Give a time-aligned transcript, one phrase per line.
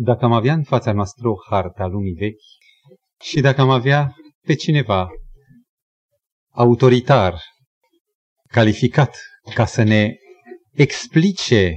[0.00, 2.42] Dacă am avea în fața noastră o hartă a lumii vechi
[3.20, 5.08] și dacă am avea pe cineva
[6.50, 7.40] autoritar,
[8.48, 9.16] calificat
[9.54, 10.14] ca să ne
[10.70, 11.76] explice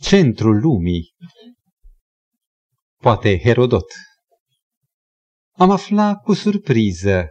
[0.00, 1.10] centrul lumii,
[3.02, 3.92] poate Herodot,
[5.56, 7.26] am aflat cu surpriză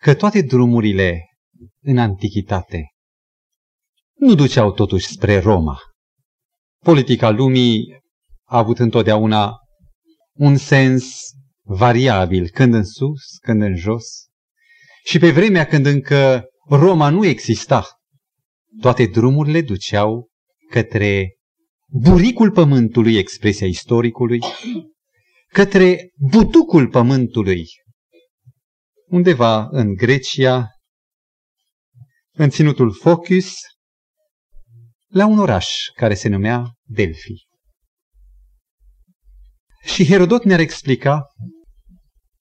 [0.00, 1.20] că toate drumurile
[1.80, 2.88] în antichitate
[4.14, 5.78] nu duceau totuși spre Roma.
[6.84, 8.02] Politica lumii
[8.44, 9.52] a avut întotdeauna
[10.32, 11.20] un sens
[11.62, 14.04] variabil, când în sus, când în jos.
[15.04, 17.86] Și pe vremea când încă Roma nu exista,
[18.80, 20.28] toate drumurile duceau
[20.70, 21.36] către
[21.86, 24.40] buricul pământului, expresia istoricului,
[25.48, 27.66] către butucul pământului,
[29.06, 30.68] undeva în Grecia,
[32.32, 33.54] în ținutul Focus,
[35.06, 37.53] la un oraș care se numea Delphi.
[39.84, 41.26] Și Herodot ne-ar explica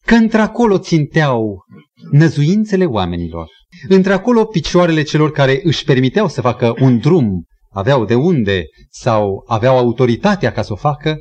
[0.06, 1.66] că într-acolo ținteau
[2.12, 3.48] năzuințele oamenilor,
[3.88, 9.78] într-acolo picioarele celor care își permiteau să facă un drum, aveau de unde sau aveau
[9.78, 11.18] autoritatea ca să o facă,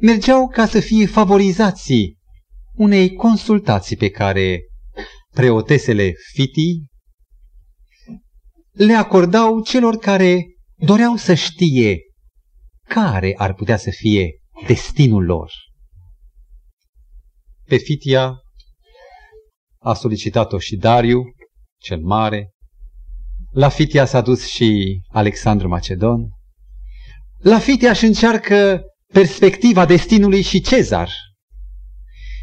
[0.00, 2.16] mergeau ca să fie favorizați
[2.74, 4.60] unei consultații pe care
[5.34, 6.86] preotesele Fitii
[8.72, 11.98] le acordau celor care doreau să știe
[12.88, 14.30] care ar putea să fie
[14.66, 15.52] destinul lor.
[17.64, 18.40] Pe Fitia
[19.78, 21.22] a solicitat-o și Dariu,
[21.80, 22.50] cel mare,
[23.50, 26.28] la Fitia s-a dus și Alexandru Macedon,
[27.38, 28.82] la Fitia își încearcă
[29.12, 31.10] perspectiva destinului și Cezar.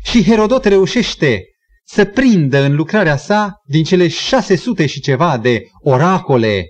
[0.03, 1.43] Și Herodot reușește
[1.85, 6.65] să prindă în lucrarea sa din cele 600 și ceva de oracole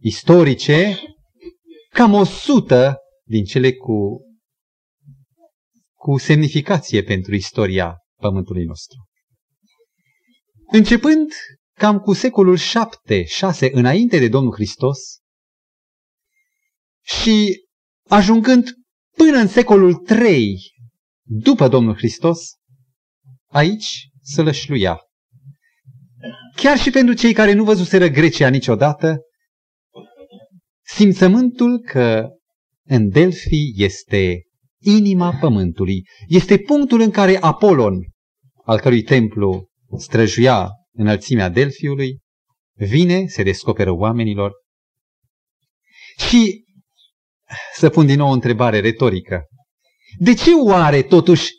[0.00, 0.98] istorice,
[1.88, 4.20] cam o sută din cele cu,
[6.02, 8.98] cu semnificație pentru istoria pământului nostru.
[10.72, 11.32] Începând
[11.78, 14.98] cam cu secolul 7-6 înainte de Domnul Hristos
[17.04, 17.64] și
[18.08, 18.68] ajungând
[19.16, 20.56] până în secolul 3
[21.22, 22.38] după Domnul Hristos,
[23.46, 24.98] aici sălășluia.
[26.56, 29.20] Chiar și pentru cei care nu văzuseră Grecia niciodată,
[30.84, 32.28] simțământul că
[32.84, 34.46] în Delphi este
[34.82, 37.94] inima pământului, este punctul în care Apolon,
[38.64, 42.18] al cărui templu străjuia înălțimea Delfiului,
[42.76, 44.52] vine, se descoperă oamenilor
[46.16, 46.64] și
[47.74, 49.42] să pun din nou o întrebare retorică.
[50.18, 51.50] De ce oare totuși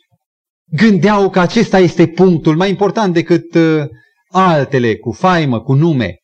[0.64, 3.84] gândeau că acesta este punctul mai important decât uh,
[4.28, 6.16] altele cu faimă, cu nume?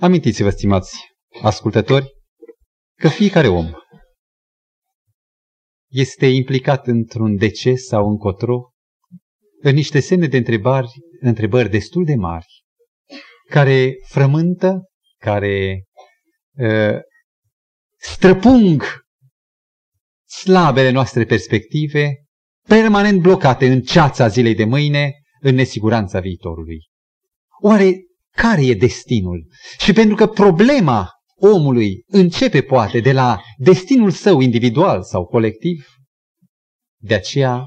[0.00, 0.98] Amintiți-vă, stimați
[1.42, 2.06] ascultători,
[2.98, 3.72] că fiecare om
[5.94, 8.70] este implicat într-un deces sau încotro
[9.60, 10.88] în niște semne de întrebări,
[11.20, 12.46] întrebări destul de mari,
[13.50, 14.82] care frământă,
[15.18, 15.84] care
[16.56, 16.98] uh,
[17.96, 18.82] străpung
[20.40, 22.24] slabele noastre perspective,
[22.68, 26.78] permanent blocate în ceața zilei de mâine, în nesiguranța viitorului.
[27.62, 27.92] Oare
[28.30, 29.46] care e destinul?
[29.78, 31.08] Și pentru că problema
[31.40, 35.86] omului începe poate de la destinul său individual sau colectiv,
[37.02, 37.66] de aceea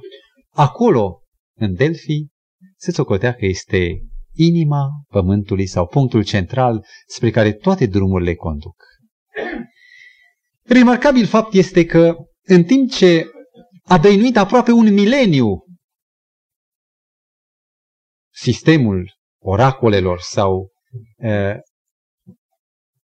[0.50, 1.22] acolo,
[1.59, 2.28] în Delphi,
[2.75, 4.01] se socotea că este
[4.33, 8.75] inima pământului sau punctul central spre care toate drumurile conduc.
[10.63, 13.25] Remarcabil fapt este că în timp ce
[13.84, 15.66] a dăinuit aproape un mileniu
[18.34, 20.72] sistemul oracolelor sau
[21.17, 21.55] uh,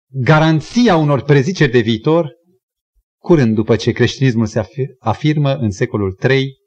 [0.08, 2.32] garanția unor preziceri de viitor,
[3.18, 4.66] curând după ce creștinismul se
[4.98, 6.64] afirmă în secolul III,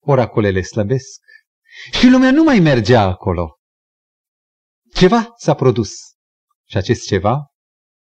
[0.00, 1.20] oracolele slăbesc
[1.92, 3.58] și lumea nu mai mergea acolo.
[4.94, 5.90] Ceva s-a produs
[6.68, 7.38] și acest ceva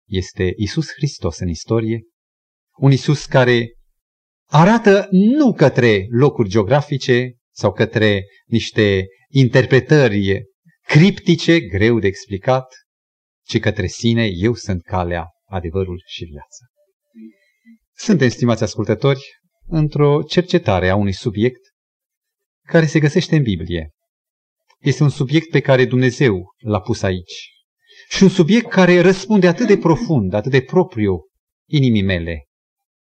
[0.07, 2.01] este Isus Hristos în istorie,
[2.78, 3.73] un Isus care
[4.49, 10.43] arată nu către locuri geografice sau către niște interpretări
[10.81, 12.84] criptice, greu de explicat,
[13.47, 16.65] ci către sine, eu sunt calea, adevărul și viața.
[17.97, 19.21] Suntem, stimați ascultători,
[19.67, 21.61] într-o cercetare a unui subiect
[22.67, 23.89] care se găsește în Biblie.
[24.79, 27.49] Este un subiect pe care Dumnezeu l-a pus aici.
[28.09, 31.19] Și un subiect care răspunde atât de profund, atât de propriu
[31.69, 32.43] inimii mele.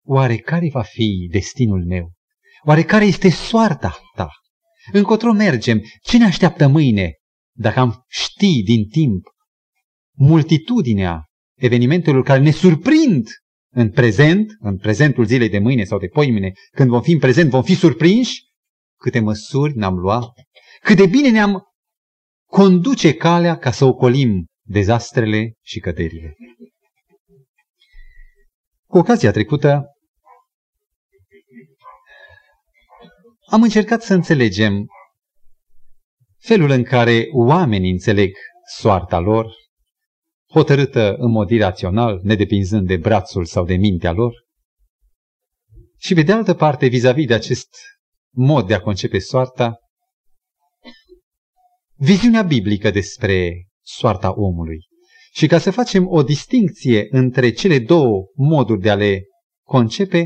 [0.07, 2.13] Oare care va fi destinul meu?
[2.67, 4.29] Oare care este soarta ta?
[4.93, 5.83] Încotro mergem?
[6.03, 7.13] Ce ne așteaptă mâine?
[7.57, 9.34] Dacă am ști din timp
[10.17, 11.25] multitudinea
[11.55, 13.29] evenimentelor care ne surprind
[13.75, 17.51] în prezent, în prezentul zilei de mâine sau de poimine, când vom fi în prezent,
[17.51, 18.43] vom fi surprinși
[19.01, 20.33] câte măsuri ne-am luat,
[20.81, 21.63] cât de bine ne-am
[22.51, 26.37] conduce calea ca să ocolim dezastrele și căderile.
[28.87, 29.85] Cu ocazia trecută
[33.47, 34.87] am încercat să înțelegem
[36.39, 38.37] felul în care oamenii înțeleg
[38.79, 39.47] soarta lor,
[40.55, 44.33] hotărâtă în mod irațional, nedepinzând de brațul sau de mintea lor.
[45.97, 47.69] Și pe de altă parte, vis-a-vis de acest
[48.35, 49.77] mod de a concepe soarta,
[51.97, 54.79] viziunea biblică despre soarta omului.
[55.33, 59.23] Și ca să facem o distinție între cele două moduri de a le
[59.67, 60.25] concepe,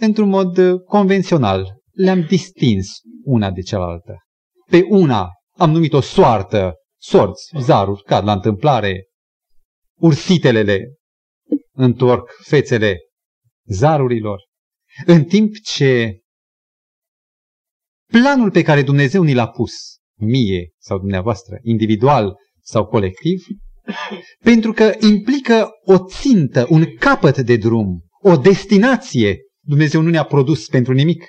[0.00, 4.16] într-un mod convențional, le-am distins una de cealaltă.
[4.70, 9.07] Pe una am numit-o soartă, sorți, zaruri, cad la întâmplare,
[9.98, 10.94] ursitelele
[11.72, 12.96] întorc fețele
[13.66, 14.38] zarurilor,
[15.06, 16.20] în timp ce
[18.12, 19.72] planul pe care Dumnezeu ni l-a pus,
[20.20, 23.46] mie sau dumneavoastră, individual sau colectiv,
[24.44, 29.38] pentru că implică o țintă, un capăt de drum, o destinație.
[29.66, 31.24] Dumnezeu nu ne-a produs pentru nimic.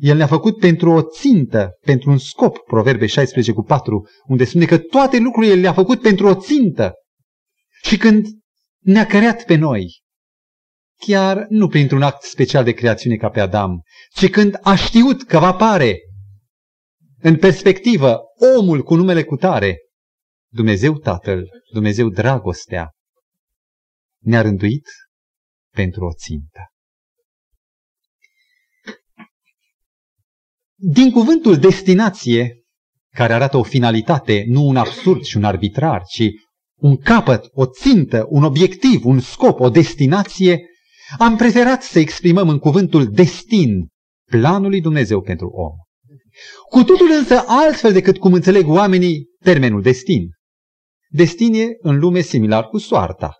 [0.00, 4.64] El ne-a făcut pentru o țintă, pentru un scop, Proverbe 16 cu 4, unde spune
[4.64, 6.92] că toate lucrurile le-a făcut pentru o țintă.
[7.82, 8.26] Și când
[8.78, 10.02] ne-a creat pe noi,
[10.96, 13.82] chiar nu printr-un act special de creațiune ca pe Adam,
[14.14, 15.98] ci când a știut că va apare
[17.18, 18.20] în perspectivă
[18.56, 19.78] omul cu numele cutare,
[20.52, 22.90] Dumnezeu Tatăl, Dumnezeu Dragostea,
[24.22, 24.86] ne-a rânduit
[25.70, 26.60] pentru o țintă.
[30.74, 32.64] Din cuvântul destinație,
[33.14, 36.22] care arată o finalitate, nu un absurd și un arbitrar, ci
[36.80, 40.60] un capăt, o țintă, un obiectiv, un scop, o destinație,
[41.18, 43.88] am preferat să exprimăm în cuvântul destin
[44.30, 45.72] planul lui Dumnezeu pentru om.
[46.70, 50.28] Cu totul însă altfel decât cum înțeleg oamenii termenul destin.
[51.08, 53.34] Destin e în lume similar cu soarta,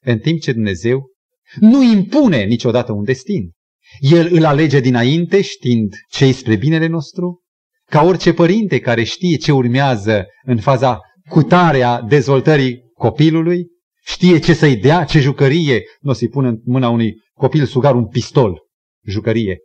[0.00, 1.10] în timp ce Dumnezeu
[1.54, 3.50] nu impune niciodată un destin.
[3.98, 7.42] El îl alege dinainte știind ce spre binele nostru,
[7.90, 11.00] ca orice părinte care știe ce urmează în faza
[11.30, 13.66] cutarea dezvoltării copilului,
[14.04, 17.94] știe ce să-i dea, ce jucărie, nu o să-i pună în mâna unui copil sugar
[17.94, 18.60] un pistol,
[19.06, 19.58] jucărie.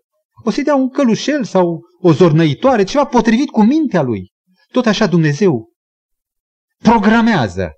[0.44, 4.32] O să-i dea un călușel sau o zornăitoare, ceva potrivit cu mintea lui.
[4.72, 5.70] Tot așa Dumnezeu
[6.78, 7.72] programează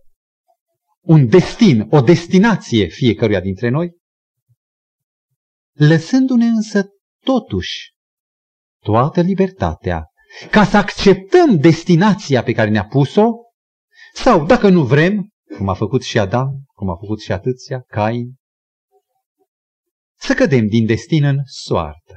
[1.01, 3.95] un destin, o destinație fiecăruia dintre noi,
[5.73, 6.87] lăsându-ne însă
[7.23, 7.91] totuși
[8.83, 10.05] toată libertatea
[10.51, 13.31] ca să acceptăm destinația pe care ne-a pus-o
[14.23, 18.35] sau, dacă nu vrem, cum a făcut și Adam, cum a făcut și atâția, Cain,
[20.19, 22.15] să cădem din destin în soartă.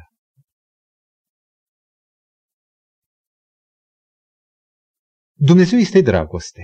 [5.32, 6.62] Dumnezeu este dragoste.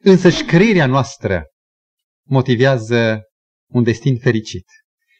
[0.00, 1.44] Însă și creierea noastră
[2.26, 3.22] motivează
[3.72, 4.66] un destin fericit.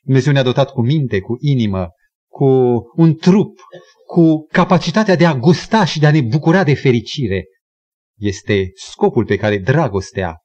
[0.02, 1.88] Dumnezeu ne-a dotat cu minte, cu inimă,
[2.28, 2.46] cu
[2.94, 3.58] un trup,
[4.06, 7.44] cu capacitatea de a gusta și de a ne bucura de fericire.
[8.20, 10.36] Este scopul pe care dragostea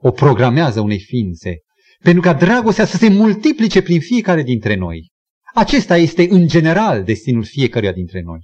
[0.00, 1.56] o programează unei ființe,
[1.98, 5.10] pentru ca dragostea să se multiplice prin fiecare dintre noi.
[5.54, 8.40] Acesta este în general destinul fiecăruia dintre noi.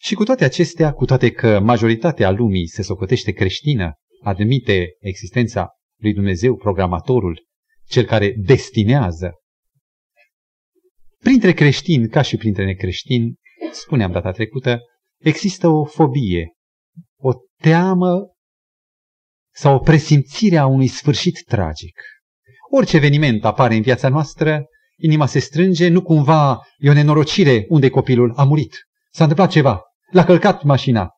[0.00, 5.68] Și cu toate acestea, cu toate că majoritatea lumii se socotește creștină, admite existența
[6.00, 7.46] lui Dumnezeu, programatorul,
[7.84, 9.32] cel care destinează.
[11.18, 13.34] Printre creștini, ca și printre necreștini,
[13.72, 14.80] spuneam data trecută,
[15.18, 16.52] există o fobie,
[17.20, 18.32] o teamă
[19.54, 22.00] sau o presimțire a unui sfârșit tragic.
[22.70, 24.64] Orice eveniment apare în viața noastră,
[24.96, 28.76] inima se strânge, nu cumva e o nenorocire unde copilul a murit.
[29.10, 31.10] S-a întâmplat ceva, l-a călcat mașina,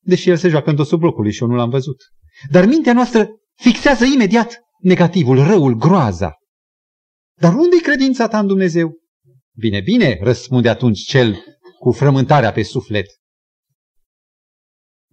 [0.00, 1.96] deși el se joacă în dosul blocului și eu nu l-am văzut.
[2.50, 6.34] Dar mintea noastră fixează imediat negativul, răul, groaza.
[7.38, 8.98] Dar unde-i credința ta în Dumnezeu?
[9.56, 11.44] Bine, bine, răspunde atunci cel
[11.78, 13.06] cu frământarea pe suflet.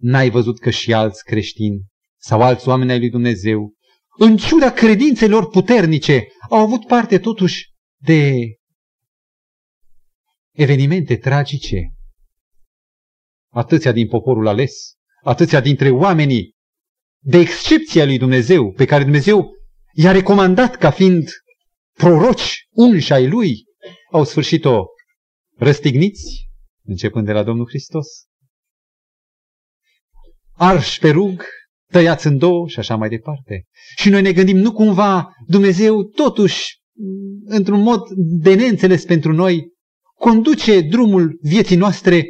[0.00, 1.84] N-ai văzut că și alți creștini
[2.16, 3.74] sau alți oameni ai lui Dumnezeu,
[4.18, 8.34] în ciuda credințelor puternice, au avut parte totuși de
[10.52, 11.92] evenimente tragice.
[13.52, 16.54] Atâția din poporul ales, atâția dintre oamenii
[17.24, 19.50] de excepția lui Dumnezeu, pe care Dumnezeu
[19.92, 21.28] i-a recomandat ca fiind
[21.92, 23.64] proroci unși ai lui,
[24.12, 24.84] au sfârșit-o
[25.56, 26.48] răstigniți,
[26.82, 28.27] începând de la Domnul Hristos.
[30.60, 31.44] Arși pe rug,
[31.90, 33.64] tăiați în două și așa mai departe.
[33.96, 36.80] Și noi ne gândim, nu cumva Dumnezeu totuși,
[37.44, 39.72] într-un mod de neînțeles pentru noi,
[40.14, 42.24] conduce drumul vieții noastre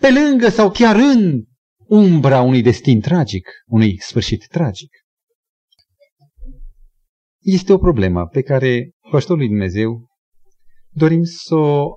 [0.00, 1.42] pe lângă sau chiar în
[1.86, 4.90] umbra unui destin tragic, unui sfârșit tragic.
[7.42, 10.06] Este o problemă pe care, cu ajutorul lui Dumnezeu,
[10.90, 11.88] dorim să o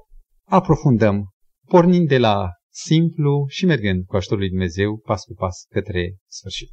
[0.43, 1.34] aprofundăm,
[1.67, 6.71] pornind de la simplu și mergând cu ajutorul lui Dumnezeu pas cu pas către sfârșit.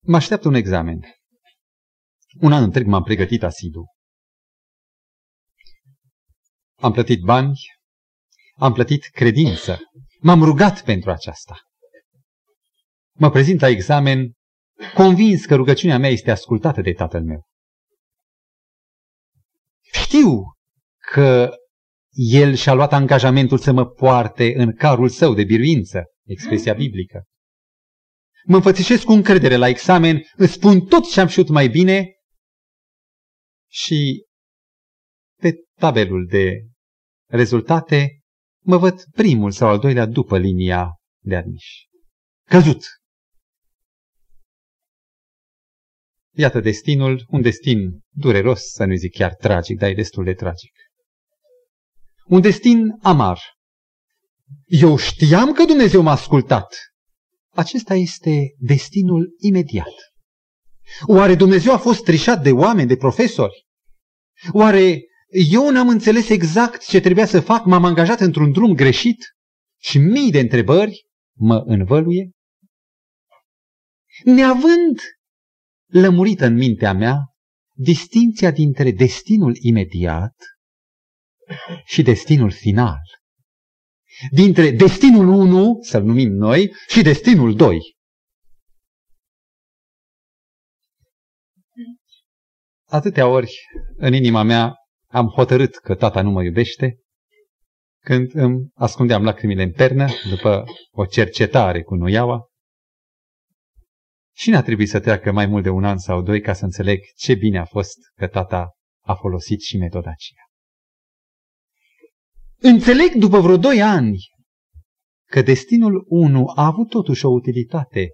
[0.00, 1.00] Mă așteaptă un examen.
[2.40, 3.84] Un an întreg m-am pregătit asidu.
[6.74, 7.52] Am plătit bani,
[8.54, 9.78] am plătit credință,
[10.20, 11.60] m-am rugat pentru aceasta.
[13.12, 14.32] Mă prezint la examen
[14.94, 17.46] convins că rugăciunea mea este ascultată de tatăl meu.
[19.92, 20.42] Știu
[21.12, 21.54] că
[22.20, 27.24] el și-a luat angajamentul să mă poarte în carul său de biruință, expresia biblică.
[28.44, 32.12] Mă înfățișez cu încredere la examen, îți spun tot ce am știut mai bine
[33.70, 34.26] și
[35.40, 36.66] pe tabelul de
[37.30, 38.20] rezultate
[38.64, 40.94] mă văd primul sau al doilea după linia
[41.24, 41.88] de admiși.
[42.44, 42.84] Căzut!
[46.34, 50.72] Iată destinul, un destin dureros, să nu zic chiar tragic, dar e destul de tragic.
[52.28, 53.40] Un destin amar.
[54.66, 56.76] Eu știam că Dumnezeu m-a ascultat.
[57.50, 59.94] Acesta este destinul imediat.
[61.06, 63.66] Oare Dumnezeu a fost trișat de oameni, de profesori?
[64.52, 65.02] Oare
[65.50, 69.24] eu n-am înțeles exact ce trebuia să fac, m-am angajat într-un drum greșit
[69.80, 71.06] și mii de întrebări
[71.36, 72.30] mă învăluie?
[74.24, 75.00] Neavând
[75.86, 77.18] lămurită în mintea mea
[77.74, 80.34] distinția dintre destinul imediat
[81.84, 82.98] și destinul final.
[84.30, 87.78] Dintre destinul 1, să-l numim noi, și destinul 2.
[92.84, 93.52] Atâtea ori
[93.96, 94.74] în inima mea
[95.10, 96.98] am hotărât că tata nu mă iubește,
[98.04, 102.46] când îmi ascundeam lacrimile în pernă după o cercetare cu noiaua,
[104.36, 107.00] și n-a trebuit să treacă mai mult de un an sau doi ca să înțeleg
[107.16, 108.70] ce bine a fost că tata
[109.04, 110.47] a folosit și metoda aceea.
[112.60, 114.16] Înțeleg după vreo doi ani
[115.30, 118.08] că destinul 1 a avut totuși o utilitate,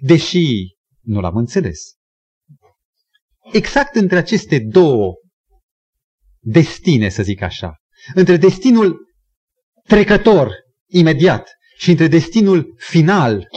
[0.00, 1.94] deși nu l-am înțeles.
[3.52, 5.14] Exact între aceste două
[6.40, 7.76] destine, să zic așa,
[8.14, 8.96] între destinul
[9.82, 10.52] trecător,
[10.86, 13.48] imediat, și între destinul final,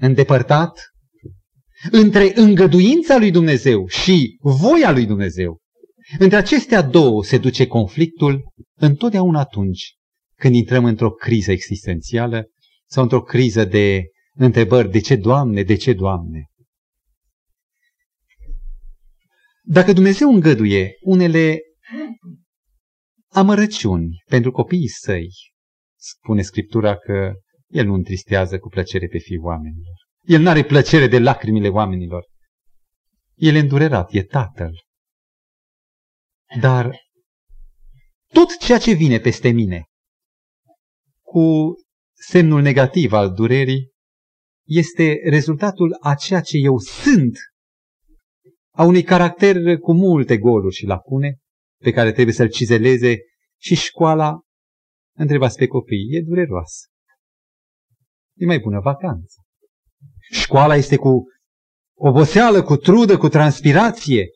[0.00, 0.80] îndepărtat,
[1.90, 5.60] între îngăduința lui Dumnezeu și voia lui Dumnezeu,
[6.18, 9.94] între acestea două se duce conflictul întotdeauna atunci
[10.38, 12.44] când intrăm într-o criză existențială
[12.86, 14.02] sau într-o criză de
[14.34, 16.44] întrebări, de ce Doamne, de ce Doamne?
[19.62, 21.60] Dacă Dumnezeu îngăduie unele
[23.32, 25.28] amărăciuni pentru copiii săi,
[25.98, 27.32] spune Scriptura că
[27.66, 29.94] El nu întristează cu plăcere pe fii oamenilor.
[30.22, 32.24] El nu are plăcere de lacrimile oamenilor.
[33.34, 34.85] El e îndurerat, e tatăl.
[36.60, 37.00] Dar
[38.32, 39.84] tot ceea ce vine peste mine
[41.22, 41.74] cu
[42.12, 43.90] semnul negativ al durerii
[44.66, 47.38] este rezultatul a ceea ce eu sunt,
[48.74, 51.38] a unui caracter cu multe goluri și lacune,
[51.82, 53.16] pe care trebuie să-l cizeleze
[53.60, 54.40] și școala,
[55.16, 56.86] întrebați pe copii, e dureroasă.
[58.38, 59.40] E mai bună vacanță.
[60.30, 61.24] Școala este cu
[61.98, 64.26] oboseală, cu trudă, cu transpirație.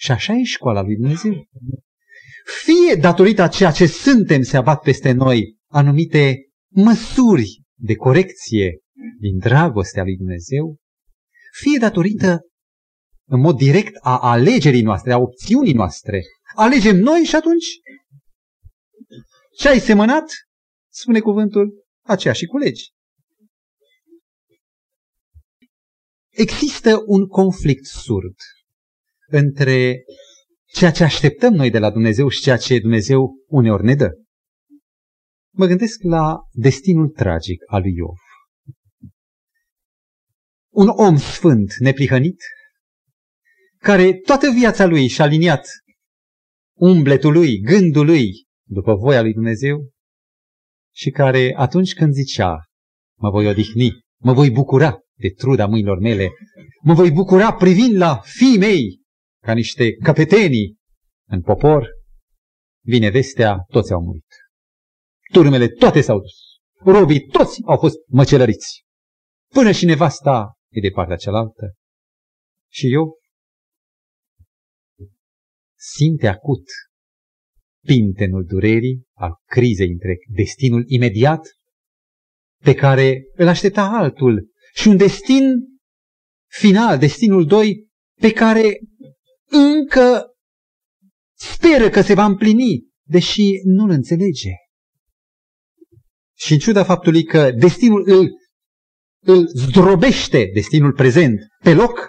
[0.00, 1.48] Și așa e școala lui Dumnezeu.
[2.62, 8.78] Fie datorită a ceea ce suntem se abat peste noi anumite măsuri de corecție
[9.18, 10.76] din dragostea lui Dumnezeu,
[11.52, 12.40] fie datorită
[13.28, 16.22] în mod direct a alegerii noastre, a opțiunii noastre.
[16.54, 17.66] Alegem noi și atunci
[19.56, 20.30] ce ai semănat,
[20.92, 22.90] spune cuvântul, aceea și culegi.
[26.28, 28.34] Există un conflict surd
[29.30, 30.02] între
[30.64, 34.10] ceea ce așteptăm noi de la Dumnezeu și ceea ce Dumnezeu uneori ne dă.
[35.52, 38.16] Mă gândesc la destinul tragic al lui Iov.
[40.72, 42.42] Un om sfânt, neprihănit,
[43.78, 45.68] care toată viața lui și-a aliniat
[46.78, 49.90] umbletul lui, gândul lui, după voia lui Dumnezeu,
[50.94, 52.64] și care atunci când zicea,
[53.18, 56.30] mă voi odihni, mă voi bucura de truda mâinilor mele,
[56.82, 58.99] mă voi bucura privind la fii mei
[59.42, 60.76] ca niște căpetenii
[61.28, 61.88] în popor,
[62.84, 64.26] vine vestea, toți au murit.
[65.32, 66.32] Turmele toate s-au dus.
[66.84, 68.84] robii toți au fost măcelăriți.
[69.52, 71.74] Până și nevasta e de partea cealaltă.
[72.72, 73.18] Și eu
[75.78, 76.64] simte acut
[77.86, 81.40] pintenul durerii, al crizei între destinul imediat
[82.62, 85.44] pe care îl aștepta altul și un destin
[86.50, 87.88] final, destinul 2,
[88.20, 88.78] pe care
[89.50, 90.26] încă
[91.38, 94.50] speră că se va împlini, deși nu-l înțelege.
[96.36, 98.28] Și în ciuda faptului că destinul îl,
[99.22, 102.08] îl zdrobește, destinul prezent, pe loc,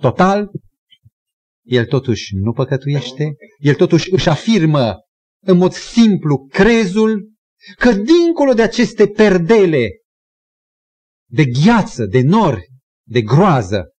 [0.00, 0.50] total,
[1.64, 4.96] el totuși nu păcătuiește, el totuși își afirmă
[5.44, 7.32] în mod simplu crezul
[7.76, 9.88] că dincolo de aceste perdele
[11.30, 12.68] de gheață, de nori,
[13.08, 13.92] de groază,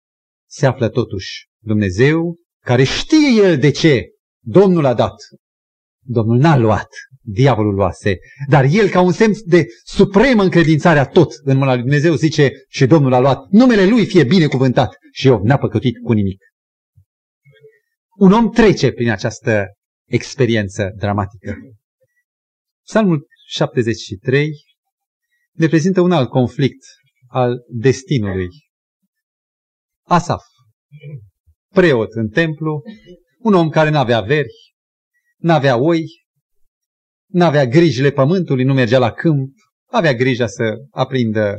[0.49, 4.07] se află totuși Dumnezeu care știe el de ce
[4.45, 5.15] Domnul a dat.
[6.05, 6.87] Domnul n-a luat,
[7.21, 8.17] diavolul luase,
[8.47, 12.51] dar el ca un semn de supremă încredințare a tot în mâna lui Dumnezeu zice
[12.67, 16.43] și Domnul a luat, numele lui fie binecuvântat și eu n-a păcătit cu nimic.
[18.17, 19.65] Un om trece prin această
[20.07, 21.55] experiență dramatică.
[22.85, 24.51] Psalmul 73
[25.51, 26.85] ne prezintă un alt conflict
[27.27, 28.47] al destinului.
[30.05, 30.43] Asaf,
[31.73, 32.83] preot în templu,
[33.39, 34.53] un om care n-avea veri,
[35.37, 36.03] n-avea oi,
[37.31, 39.53] n-avea grijile pământului, nu mergea la câmp,
[39.91, 41.55] avea grija să aprindă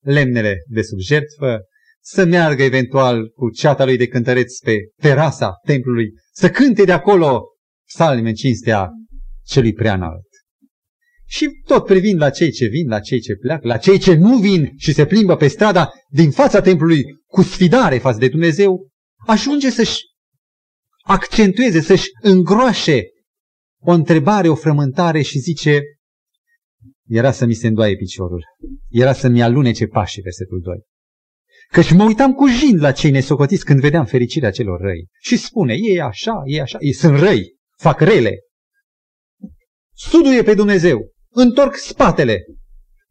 [0.00, 1.60] lemnele de sub jertfă,
[2.00, 7.42] să meargă eventual cu ceata lui de cântăreți pe terasa templului, să cânte de acolo
[7.86, 8.90] psalme în cinstea
[9.44, 10.26] celui prea înalt.
[11.26, 14.38] Și tot privind la cei ce vin, la cei ce pleacă, la cei ce nu
[14.38, 18.88] vin și se plimbă pe strada din fața templului cu sfidare față de Dumnezeu,
[19.26, 20.00] ajunge să-și
[21.02, 23.02] accentueze, să-și îngroașe
[23.80, 25.80] o întrebare, o frământare și zice,
[27.08, 28.44] era să mi se îndoaie piciorul,
[28.90, 30.76] era să-mi alunece pașii, versetul 2.
[31.70, 35.06] Căci mă uitam cu jind la cei nesocotiți când vedeam fericirea celor răi.
[35.20, 38.38] Și spune, e așa, e așa, ei sunt răi, fac rele.
[39.92, 42.44] Suduie pe Dumnezeu, întorc spatele,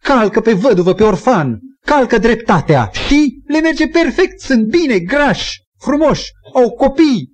[0.02, 6.32] calcă pe văduvă, pe orfan, calcă dreptatea și le merge perfect, sunt bine, grași, frumoși,
[6.54, 7.34] au copii,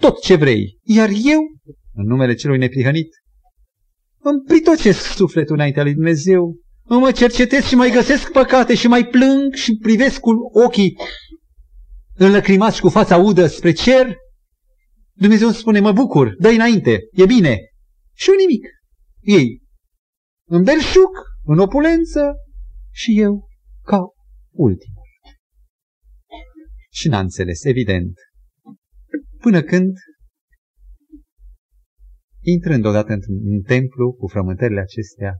[0.00, 0.78] tot ce vrei.
[0.82, 1.40] Iar eu,
[1.94, 3.08] în numele celui neprihănit,
[4.18, 9.54] îmi pritocesc sufletul înaintea lui Dumnezeu, mă cercetez și mai găsesc păcate și mai plâng
[9.54, 10.30] și privesc cu
[10.64, 10.96] ochii
[12.14, 14.16] înlăcrimați și cu fața udă spre cer,
[15.12, 17.58] Dumnezeu îmi spune, mă bucur, dă înainte, e bine.
[18.14, 18.66] Și eu nimic.
[19.20, 19.62] Ei,
[20.48, 21.10] în belșug,
[21.44, 22.20] în opulență
[22.90, 23.48] și eu
[23.82, 23.98] ca
[24.50, 24.99] ultimul.
[26.92, 28.14] Și n-a înțeles, evident.
[29.40, 29.96] Până când,
[32.40, 35.38] intrând odată în templu cu frământările acestea,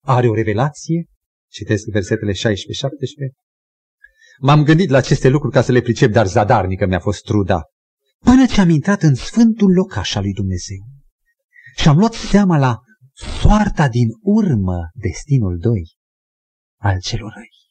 [0.00, 1.04] are o revelație,
[1.50, 2.34] citesc versetele 16-17,
[4.40, 7.62] m-am gândit la aceste lucruri ca să le pricep, dar zadarnică mi-a fost truda.
[8.18, 10.78] Până ce am intrat în sfântul locaș al lui Dumnezeu
[11.76, 12.78] și am luat seama la
[13.12, 15.82] soarta din urmă, destinul 2,
[16.80, 17.61] al celor răi.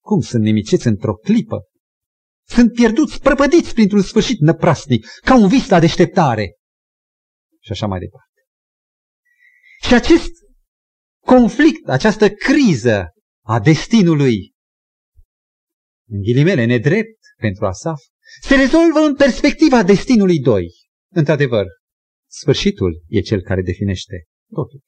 [0.00, 1.58] Cum sunt nimiciți într-o clipă?
[2.46, 6.56] Sunt pierduți, prăpădiți printr-un sfârșit năprasnic, ca un vis la deșteptare.
[7.60, 8.40] Și așa mai departe.
[9.82, 10.30] Și acest
[11.24, 13.12] conflict, această criză
[13.44, 14.52] a destinului,
[16.08, 18.00] în ghilimele nedrept pentru Asaf,
[18.40, 20.66] se rezolvă în perspectiva destinului 2.
[21.12, 21.66] Într-adevăr,
[22.30, 24.80] sfârșitul e cel care definește totul.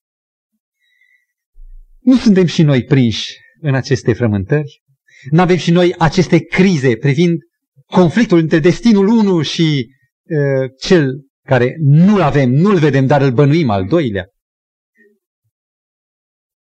[1.99, 4.82] Nu suntem și noi prinși în aceste frământări?
[5.31, 7.39] Nu avem și noi aceste crize privind
[7.87, 9.87] conflictul între destinul 1 și
[10.23, 14.27] uh, cel care nu-l avem, nu-l vedem, dar îl bănuim al doilea?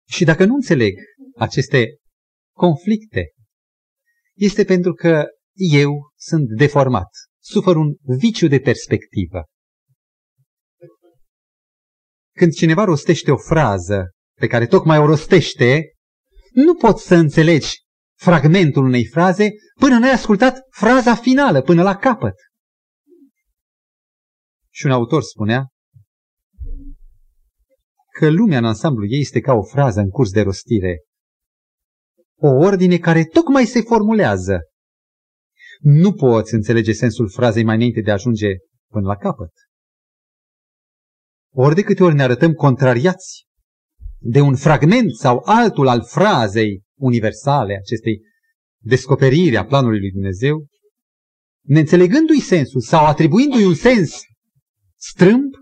[0.10, 0.94] Și dacă nu înțeleg
[1.36, 1.98] aceste
[2.56, 3.32] conflicte,
[4.34, 7.10] este pentru că eu sunt deformat,
[7.42, 9.44] sufăr un viciu de perspectivă.
[12.36, 15.94] Când cineva rostește o frază pe care tocmai o rostește,
[16.52, 17.83] nu poți să înțelegi
[18.24, 22.36] fragmentul unei fraze până n-ai ascultat fraza finală, până la capăt.
[24.74, 25.68] Și un autor spunea,
[28.20, 31.04] că lumea în ansamblu ei este ca o frază în curs de rostire.
[32.36, 34.60] O ordine care tocmai se formulează.
[35.80, 38.48] Nu poți înțelege sensul frazei mai înainte de a ajunge
[38.92, 39.52] până la capăt.
[41.54, 43.46] Ori de câte ori ne arătăm contrariați
[44.18, 48.22] de un fragment sau altul al frazei universale, acestei
[48.82, 50.68] descoperiri a planului lui Dumnezeu,
[51.66, 54.22] neînțelegându-i sensul sau atribuindu-i un sens
[55.00, 55.54] strâmb,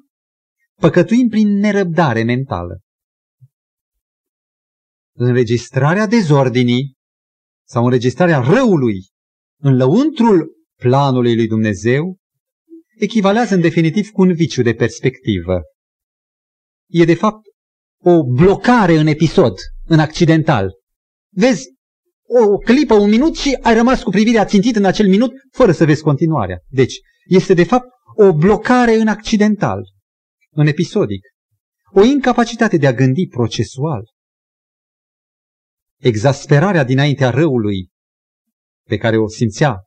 [0.79, 2.79] păcătuim prin nerăbdare mentală.
[5.15, 6.95] Înregistrarea dezordinii
[7.67, 9.09] sau înregistrarea răului
[9.61, 12.17] în lăuntrul planului lui Dumnezeu
[12.97, 15.61] echivalează în definitiv cu un viciu de perspectivă.
[16.89, 17.45] E de fapt
[18.03, 19.53] o blocare în episod,
[19.85, 20.80] în accidental.
[21.33, 21.67] Vezi
[22.27, 25.85] o clipă, un minut și ai rămas cu privirea țintită în acel minut fără să
[25.85, 26.59] vezi continuarea.
[26.67, 29.81] Deci, este de fapt o blocare în accidental,
[30.49, 31.21] în episodic.
[31.93, 34.03] O incapacitate de a gândi procesual.
[35.99, 37.89] Exasperarea dinaintea răului
[38.87, 39.77] pe care o simțea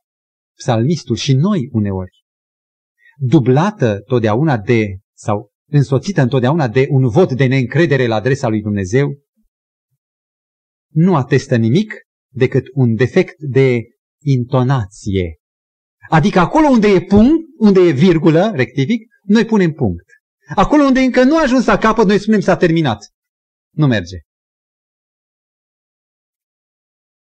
[0.57, 2.23] psalmistul și noi uneori.
[3.17, 9.19] Dublată totdeauna de, sau însoțită întotdeauna de un vot de neîncredere la adresa lui Dumnezeu,
[10.95, 11.93] nu atestă nimic
[12.33, 13.81] decât un defect de
[14.23, 15.35] intonație.
[16.09, 20.05] Adică acolo unde e punct, unde e virgulă, rectific, noi punem punct.
[20.55, 23.05] Acolo unde încă nu a ajuns la capăt, noi spunem s-a terminat.
[23.71, 24.17] Nu merge.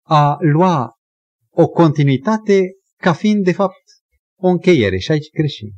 [0.01, 0.93] A lua
[1.49, 2.61] o continuitate
[2.95, 3.83] ca fiind, de fapt,
[4.35, 5.69] o încheiere și aici greșim.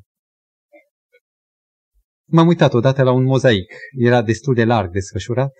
[2.29, 3.73] M-am uitat odată la un mozaic.
[3.97, 5.51] Era destul de larg desfășurat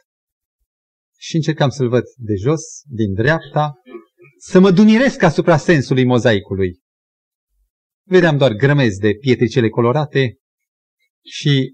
[1.20, 3.74] și încercam să-l văd de jos, din dreapta,
[4.40, 6.80] să mă dumiresc asupra sensului mozaicului.
[8.08, 10.38] Vedeam doar grămezi de pietricele colorate
[11.26, 11.74] și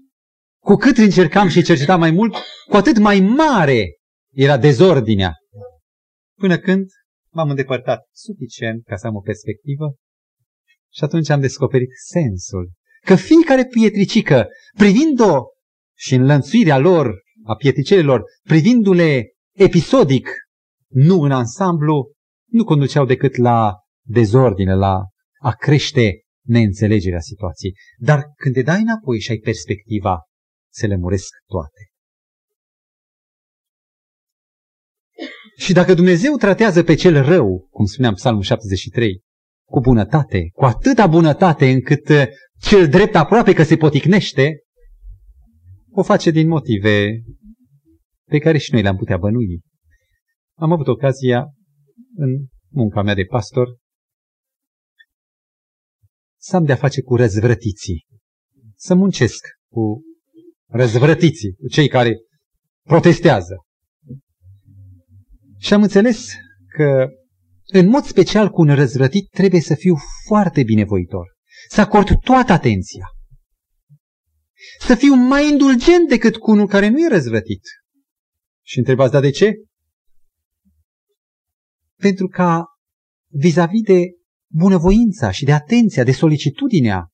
[0.62, 2.34] cu cât încercam și cercetam mai mult,
[2.68, 3.96] cu atât mai mare
[4.32, 5.32] era dezordinea.
[6.38, 6.86] Până când
[7.32, 9.94] m-am îndepărtat suficient ca să am o perspectivă
[10.92, 12.72] și atunci am descoperit sensul.
[13.04, 15.42] Că fiecare pietricică, privind-o
[15.96, 20.28] și înlănțuirea lor, a pietricelelor, privindu-le episodic,
[20.88, 22.12] nu în ansamblu,
[22.50, 23.74] nu conduceau decât la
[24.06, 25.00] dezordine, la
[25.40, 27.74] a crește neînțelegerea situației.
[27.98, 30.18] Dar când te dai înapoi și ai perspectiva,
[30.72, 31.88] se lămuresc toate.
[35.56, 39.22] Și dacă Dumnezeu tratează pe cel rău, cum spuneam Psalmul 73,
[39.68, 42.24] cu bunătate, cu atâta bunătate încât uh,
[42.60, 44.58] cel drept aproape că se poticnește,
[45.90, 47.22] o face din motive
[48.30, 49.60] pe care și noi le-am putea bănui.
[50.56, 51.46] Am avut ocazia
[52.16, 53.76] în munca mea de pastor
[56.40, 58.06] să am de-a face cu răzvrătiții,
[58.76, 60.02] să muncesc cu
[60.68, 62.16] răzvrătiții, cu cei care
[62.82, 63.54] protestează.
[65.58, 66.32] Și am înțeles
[66.68, 67.08] că,
[67.64, 69.94] în mod special cu un răzvrătit, trebuie să fiu
[70.26, 71.26] foarte binevoitor,
[71.68, 73.06] să acord toată atenția,
[74.78, 77.62] să fiu mai indulgent decât cu unul care nu e răzvrătit.
[78.66, 79.52] Și întrebați, da de ce?
[82.00, 82.64] Pentru ca
[83.30, 84.02] vis-a-vis -vis de
[84.52, 87.08] bunăvoința și de atenția, de solicitudinea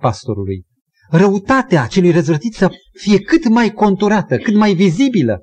[0.00, 0.66] pastorului,
[1.10, 5.40] răutatea acelui răzvrătit să fie cât mai conturată, cât mai vizibilă,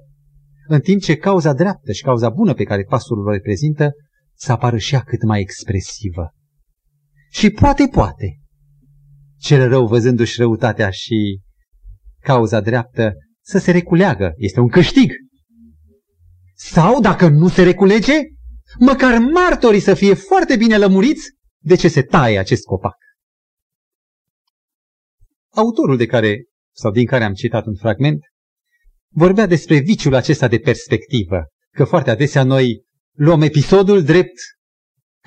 [0.68, 3.92] în timp ce cauza dreaptă și cauza bună pe care pastorul o reprezintă
[4.34, 6.34] să apară și ea cât mai expresivă.
[7.30, 8.40] Și poate, poate,
[9.38, 11.40] cel rău văzându-și răutatea și
[12.20, 14.34] cauza dreaptă să se reculeagă.
[14.38, 15.12] Este un câștig.
[16.72, 18.14] Sau, dacă nu se reculege,
[18.80, 21.30] măcar martorii să fie foarte bine lămuriți
[21.64, 22.96] de ce se taie acest copac.
[25.50, 26.44] Autorul de care,
[26.76, 28.20] sau din care am citat un fragment,
[29.10, 32.84] vorbea despre viciul acesta de perspectivă, că foarte adesea noi
[33.18, 34.40] luăm episodul drept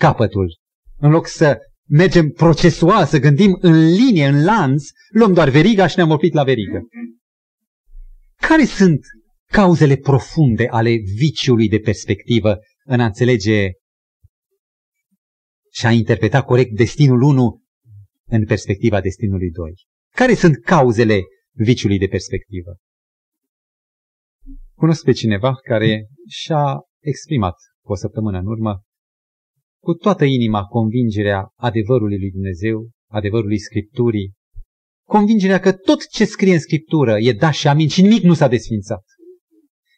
[0.00, 0.58] capătul.
[0.96, 5.96] În loc să mergem procesual, să gândim în linie, în lanț, luăm doar veriga și
[5.96, 6.80] ne-am oprit la verigă.
[8.36, 9.00] Care sunt
[9.52, 13.70] cauzele profunde ale viciului de perspectivă în a înțelege
[15.72, 17.62] și a interpreta corect destinul 1
[18.28, 19.74] în perspectiva destinului 2?
[20.14, 21.20] Care sunt cauzele
[21.52, 22.76] viciului de perspectivă?
[24.74, 27.54] Cunosc pe cineva care și-a exprimat
[27.84, 28.82] cu o săptămână în urmă
[29.82, 34.32] cu toată inima convingerea adevărului lui Dumnezeu, adevărului Scripturii,
[35.08, 38.48] convingerea că tot ce scrie în Scriptură e da și amin și nimic nu s-a
[38.48, 39.04] desfințat.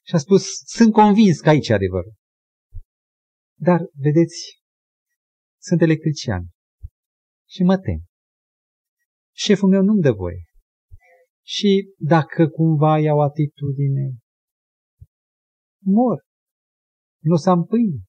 [0.08, 2.14] Și a spus, sunt convins că aici e adevărul.
[3.58, 4.62] Dar, vedeți,
[5.60, 6.46] sunt electrician
[7.48, 8.04] și mă tem.
[9.34, 10.44] Șeful meu nu-mi dă voie.
[11.46, 14.16] Și dacă cumva iau atitudine,
[15.84, 16.24] mor.
[17.22, 18.02] Nu o să am pâine.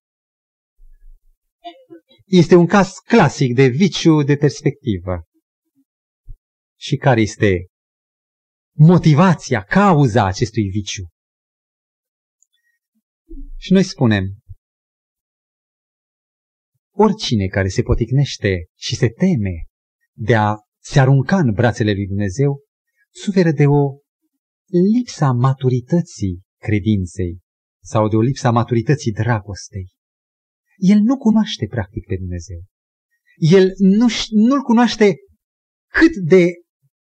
[2.25, 5.23] Este un caz clasic de viciu de perspectivă.
[6.79, 7.67] Și care este
[8.75, 11.03] motivația, cauza acestui viciu?
[13.61, 14.25] Și noi spunem,
[16.95, 19.65] oricine care se poticnește și se teme
[20.17, 22.59] de a se arunca în brațele lui Dumnezeu,
[23.13, 23.97] suferă de o
[24.95, 27.39] lipsa maturității credinței
[27.83, 29.87] sau de o lipsa maturității dragostei.
[30.77, 32.61] El nu cunoaște practic pe Dumnezeu.
[33.35, 35.15] El nu, nu-L cunoaște
[35.91, 36.45] cât de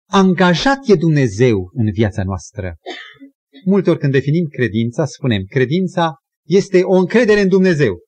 [0.10, 2.76] angajat e Dumnezeu în viața noastră.
[3.66, 6.16] Multe ori când definim credința, spunem, credința
[6.48, 8.00] este o încredere în Dumnezeu.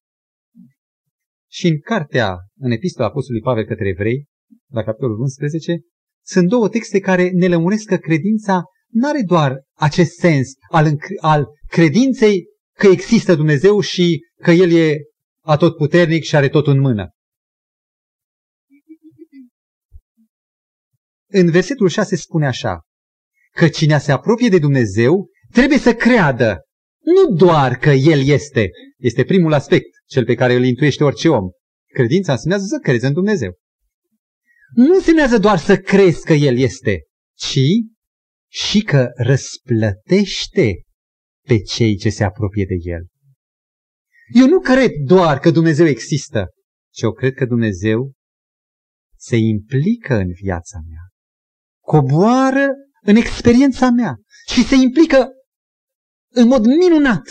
[1.51, 4.25] Și în cartea, în epistola Apostolului Pavel către evrei,
[4.71, 5.79] la capitolul 11,
[6.25, 11.45] sunt două texte care ne lămuresc că credința nu are doar acest sens al, al
[11.67, 12.45] credinței
[12.77, 14.97] că există Dumnezeu și că El e
[15.45, 17.09] atotputernic și are tot în mână.
[21.29, 22.81] În versetul 6 spune așa,
[23.51, 26.61] că cine se apropie de Dumnezeu trebuie să creadă,
[27.03, 31.49] nu doar că El este, este primul aspect, cel pe care îl intuiește orice om.
[31.93, 33.53] Credința înseamnă să crezi în Dumnezeu.
[34.75, 37.01] Nu înseamnă doar să crezi că El este,
[37.37, 37.59] ci
[38.51, 40.81] și că răsplătește
[41.47, 43.05] pe cei ce se apropie de El.
[44.33, 46.45] Eu nu cred doar că Dumnezeu există,
[46.93, 48.11] ci eu cred că Dumnezeu
[49.17, 51.01] se implică în viața mea,
[51.83, 52.67] coboară
[53.01, 54.15] în experiența mea
[54.47, 55.29] și se implică
[56.33, 57.23] în mod minunat.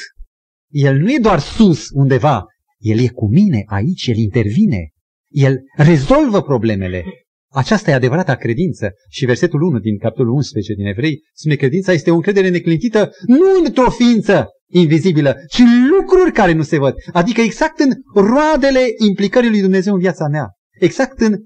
[0.68, 2.44] El nu e doar sus undeva,
[2.78, 4.90] El e cu mine aici, El intervine,
[5.28, 7.04] El rezolvă problemele.
[7.52, 8.90] Aceasta e adevărata credință.
[9.08, 13.10] Și versetul 1 din capitolul 11 din Evrei spune că credința este o încredere neclintită
[13.26, 16.94] nu într-o ființă invizibilă, ci în lucruri care nu se văd.
[17.12, 20.46] Adică exact în roadele implicării lui Dumnezeu în viața mea.
[20.80, 21.38] Exact în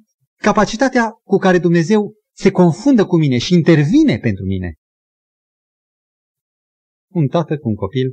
[0.42, 4.74] capacitatea cu care Dumnezeu se confundă cu mine și intervine pentru mine.
[7.16, 8.08] Un tată cu un copil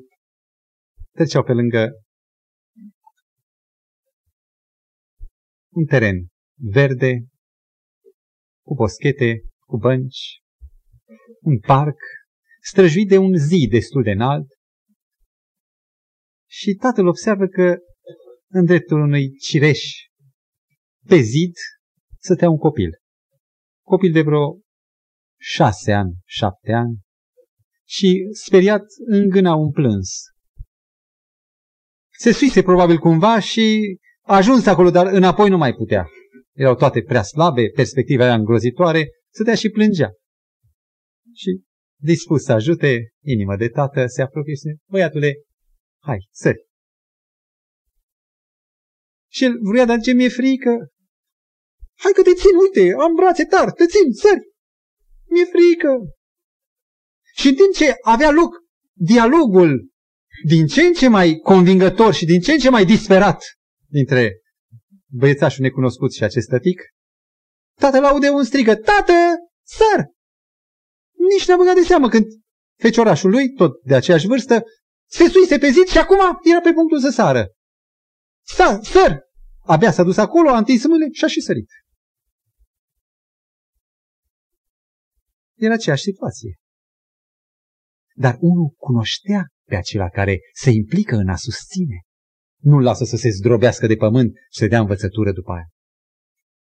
[1.12, 1.92] treceau pe lângă
[5.74, 7.26] un teren verde,
[8.66, 10.42] cu boschete, cu bănci,
[11.42, 11.98] un parc,
[12.62, 14.48] străjuit de un zid destul de înalt.
[16.50, 17.78] Și tatăl observă că
[18.48, 19.80] în dreptul unui cireș
[21.08, 21.54] pe zid
[22.20, 22.89] stătea un copil.
[23.86, 24.60] Copil de vreo
[25.39, 27.02] șase ani, șapte ani,
[27.93, 30.10] și speriat îngâna un plâns.
[32.17, 36.08] Se suise probabil cumva și a ajuns acolo, dar înapoi nu mai putea
[36.53, 40.10] erau toate prea slabe, perspectiva era îngrozitoare, stătea și plângea.
[41.34, 41.62] Și
[42.01, 45.34] dispus să ajute, inimă de tată, se apropie și spune, băiatule,
[46.01, 46.67] hai, sări.
[49.32, 50.88] Și el vrea, dar ce mi-e frică?
[51.97, 54.51] Hai că te țin, uite, am brațe tari, te țin, sări.
[55.29, 55.89] Mi-e frică.
[57.36, 58.56] Și din ce avea loc
[58.93, 59.91] dialogul
[60.46, 63.43] din ce în ce mai convingător și din ce în ce mai disperat
[63.88, 64.41] dintre
[65.06, 66.82] băiețașul necunoscut și acest tătic,
[67.80, 69.13] tatăl aude un strigă, tată,
[69.63, 70.06] săr!
[71.32, 72.26] Nici n-a băgat de seamă când
[72.80, 74.63] feciorașul lui, tot de aceeași vârstă,
[75.10, 77.48] se suise pe zid și acum era pe punctul să sară.
[78.46, 79.19] Sa, săr!
[79.65, 81.69] Abia s-a dus acolo, a întins mâinile și a și sărit.
[85.58, 86.58] Era aceeași situație.
[88.15, 92.02] Dar unul cunoștea pe acela care se implică în a susține
[92.63, 95.67] nu-l lasă să se zdrobească de pământ și să dea învățătură după aia.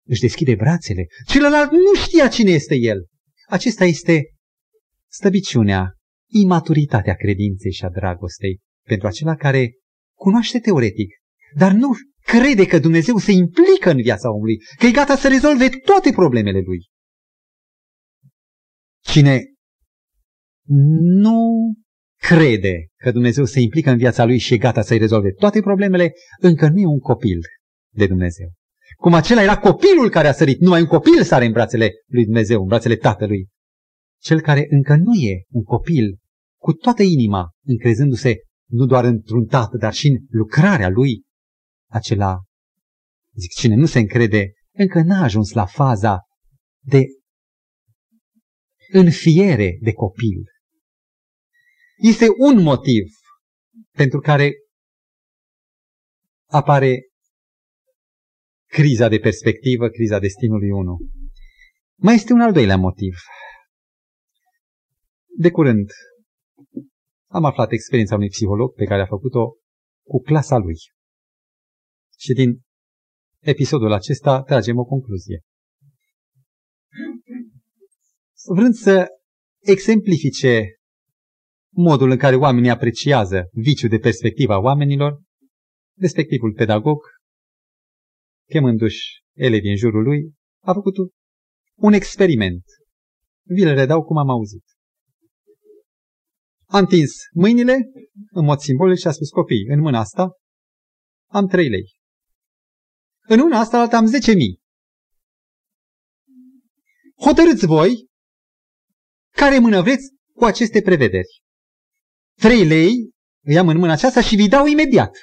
[0.07, 1.07] Își deschide brațele.
[1.27, 3.07] Celălalt nu știa cine este el.
[3.49, 4.23] Acesta este
[5.11, 5.93] stăbiciunea,
[6.31, 9.73] imaturitatea credinței și a dragostei pentru acela care
[10.19, 11.15] cunoaște teoretic,
[11.57, 15.69] dar nu crede că Dumnezeu se implică în viața omului, că e gata să rezolve
[15.69, 16.89] toate problemele lui.
[19.05, 19.41] Cine
[20.69, 21.73] nu
[22.21, 26.13] crede că Dumnezeu se implică în viața lui și e gata să-i rezolve toate problemele,
[26.39, 27.39] încă nu e un copil
[27.95, 28.53] de Dumnezeu.
[28.97, 32.61] Cum acela era copilul care a sărit, numai un copil sare în brațele lui Dumnezeu,
[32.61, 33.49] în brațele tatălui.
[34.21, 36.19] Cel care încă nu e un copil,
[36.61, 38.37] cu toată inima, încrezându-se
[38.71, 41.23] nu doar într-un tată, dar și în lucrarea lui,
[41.91, 42.41] acela,
[43.35, 46.21] zic, cine nu se încrede, încă n-a ajuns la faza
[46.85, 47.05] de
[48.93, 50.43] înfiere de copil.
[51.97, 53.05] Este un motiv
[53.91, 54.53] pentru care
[56.47, 57.07] apare
[58.67, 60.99] criza de perspectivă, criza destinului 1.
[61.99, 63.15] Mai este un al doilea motiv.
[65.39, 65.91] De curând
[67.31, 69.57] am aflat experiența unui psiholog pe care a făcut-o
[70.03, 70.77] cu clasa lui.
[72.19, 72.61] Și din
[73.41, 75.41] episodul acesta tragem o concluzie.
[78.45, 79.07] Vrând să
[79.59, 80.77] exemplifice
[81.75, 85.23] modul în care oamenii apreciază viciul de perspectiva oamenilor,
[85.99, 86.99] respectivul pedagog,
[88.49, 90.95] chemându-și elevii în jurul lui, a făcut
[91.75, 92.65] un experiment.
[93.43, 94.65] vi le redau cum am auzit.
[96.65, 97.91] Am tins mâinile
[98.31, 100.31] în mod simbolic și a spus copii, în mâna asta
[101.31, 101.95] am trei lei.
[103.21, 104.61] În una asta alta am zece mii.
[107.25, 108.11] Hotărâți voi
[109.37, 111.43] care mână vreți cu aceste prevederi.
[112.41, 113.11] Trei lei
[113.45, 115.17] îi am în mâna aceasta și vi dau imediat.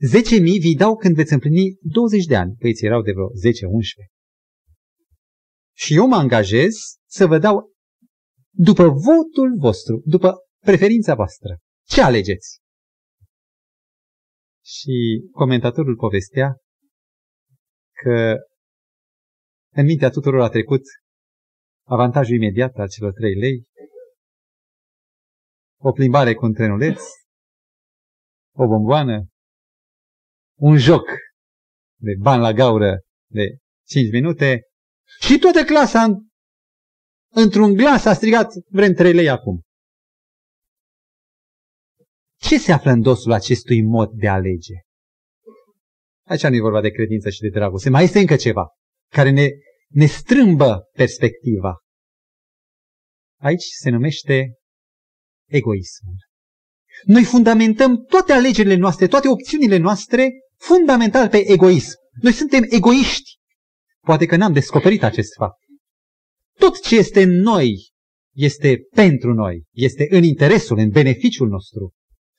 [0.00, 2.54] Zece mii vi dau când veți împlini 20 de ani.
[2.58, 3.30] Păi erau de vreo 10-11.
[5.76, 6.74] Și eu mă angajez
[7.06, 7.72] să vă dau
[8.50, 11.58] după votul vostru, după preferința voastră.
[11.86, 12.58] Ce alegeți?
[14.64, 16.56] Și comentatorul povestea
[17.92, 18.34] că
[19.72, 20.82] în mintea tuturor a trecut
[21.90, 23.64] avantajul imediat al celor trei lei,
[25.80, 27.02] o plimbare cu un trenuleț,
[28.56, 29.26] o bomboană,
[30.58, 31.08] un joc
[32.00, 33.00] de bani la gaură
[33.30, 34.62] de 5 minute
[35.20, 36.06] și toată clasa
[37.32, 39.60] într-un glas a strigat, vrem trei lei acum.
[42.36, 44.74] Ce se află în dosul acestui mod de alege?
[46.26, 47.90] Aici nu e vorba de credință și de dragoste.
[47.90, 48.68] Mai este încă ceva
[49.08, 49.48] care ne,
[49.90, 51.74] ne strâmbă perspectiva.
[53.40, 54.54] Aici se numește
[55.48, 56.16] egoismul.
[57.04, 61.98] Noi fundamentăm toate alegerile noastre, toate opțiunile noastre, fundamental pe egoism.
[62.20, 63.38] Noi suntem egoiști.
[64.00, 65.58] Poate că n-am descoperit acest fapt.
[66.58, 67.90] Tot ce este în noi
[68.34, 71.92] este pentru noi, este în interesul, în beneficiul nostru.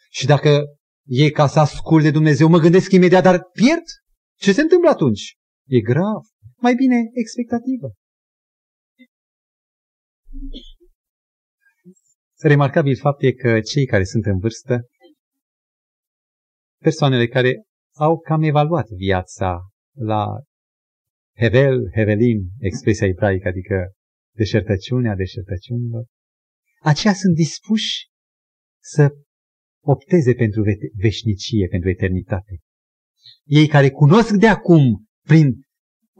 [0.09, 0.63] Și dacă
[1.07, 3.83] e ca să ascult de Dumnezeu, mă gândesc imediat, dar pierd?
[4.39, 5.35] Ce se întâmplă atunci?
[5.67, 6.30] E grav.
[6.61, 7.93] Mai bine expectativă.
[12.39, 14.87] Remarcabil fapt e că cei care sunt în vârstă,
[16.81, 17.63] persoanele care
[17.97, 19.59] au cam evaluat viața
[19.97, 20.25] la
[21.37, 23.91] Hevel, Hevelim, expresia ebraică, adică
[24.35, 26.05] deșertăciunea deșertăciunilor,
[26.81, 28.09] aceia sunt dispuși
[28.83, 29.09] să
[29.83, 32.59] opteze pentru veșnicie, pentru eternitate.
[33.43, 35.61] Ei care cunosc de acum, prin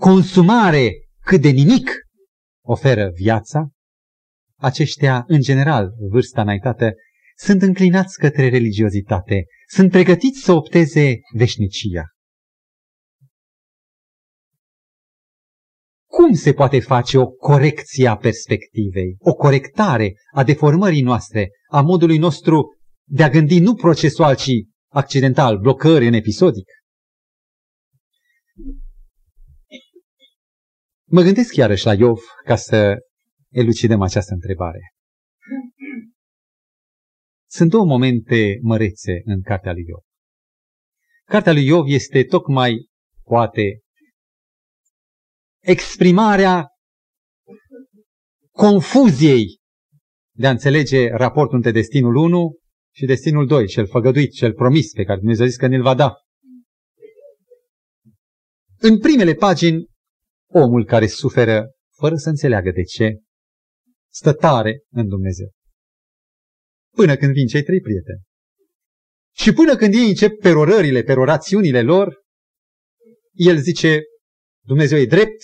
[0.02, 0.92] consumare,
[1.24, 1.90] cât de nimic
[2.66, 3.70] oferă viața,
[4.60, 6.94] aceștia, în general, vârsta înaintată,
[7.36, 12.04] sunt înclinați către religiozitate, sunt pregătiți să opteze veșnicia.
[16.10, 22.18] Cum se poate face o corecție a perspectivei, o corectare a deformării noastre, a modului
[22.18, 24.52] nostru de a gândi nu procesual, ci
[24.92, 26.70] accidental, blocări în episodic?
[31.12, 32.98] Mă gândesc iarăși la Iov ca să
[33.50, 34.80] elucidăm această întrebare.
[37.50, 40.02] Sunt două momente mărețe în cartea lui Iov.
[41.26, 42.88] Cartea lui Iov este tocmai,
[43.24, 43.80] poate,
[45.60, 46.68] exprimarea
[48.52, 49.60] confuziei
[50.38, 52.58] de a înțelege raportul între destinul 1
[52.96, 55.96] și destinul 2, cel făgăduit, cel promis pe care Dumnezeu a zis că ne-l va
[55.96, 56.14] da.
[58.78, 59.91] În primele pagini,
[60.54, 63.20] omul care suferă fără să înțeleagă de ce,
[64.12, 65.50] stă tare în Dumnezeu.
[66.96, 68.22] Până când vin cei trei prieteni.
[69.36, 72.22] Și până când ei încep perorările, perorațiunile lor,
[73.34, 74.02] el zice,
[74.66, 75.42] Dumnezeu e drept,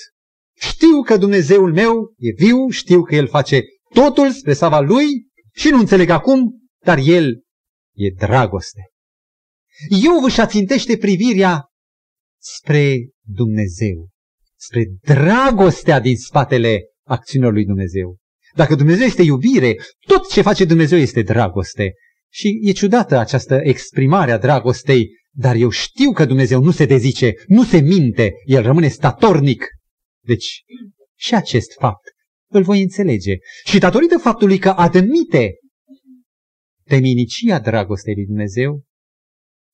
[0.60, 3.62] știu că Dumnezeul meu e viu, știu că El face
[3.94, 5.06] totul spre sava Lui
[5.54, 7.42] și nu înțeleg acum, dar El
[7.96, 8.82] e dragoste.
[10.04, 11.66] Eu vă ațintește privirea
[12.42, 14.10] spre Dumnezeu,
[14.60, 18.18] spre dragostea din spatele acțiunilor lui Dumnezeu.
[18.56, 19.76] Dacă Dumnezeu este iubire,
[20.08, 21.94] tot ce face Dumnezeu este dragoste.
[22.30, 27.34] Și e ciudată această exprimare a dragostei dar eu știu că Dumnezeu nu se dezice,
[27.48, 29.66] nu se minte, El rămâne statornic.
[30.24, 30.64] Deci,
[31.16, 32.04] și acest fapt
[32.52, 33.36] îl voi înțelege.
[33.66, 35.52] Și datorită faptului că admite
[36.84, 38.84] teminicia dragostei lui Dumnezeu,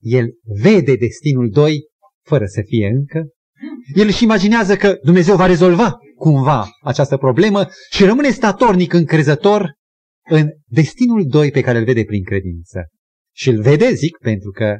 [0.02, 0.30] el
[0.62, 1.88] vede destinul doi
[2.26, 3.28] fără să fie încă.
[3.96, 9.74] El își imaginează că Dumnezeu va rezolva cumva această problemă și rămâne statornic încrezător
[10.30, 12.88] în destinul doi pe care îl vede prin credință.
[13.36, 14.78] Și îl vede, zic, pentru că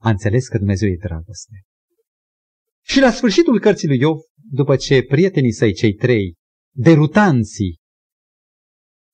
[0.00, 1.62] a înțeles că Dumnezeu e dragoste.
[2.86, 4.16] Și la sfârșitul cărții lui Iov,
[4.50, 6.34] după ce prietenii săi, cei trei,
[6.74, 7.78] derutanții,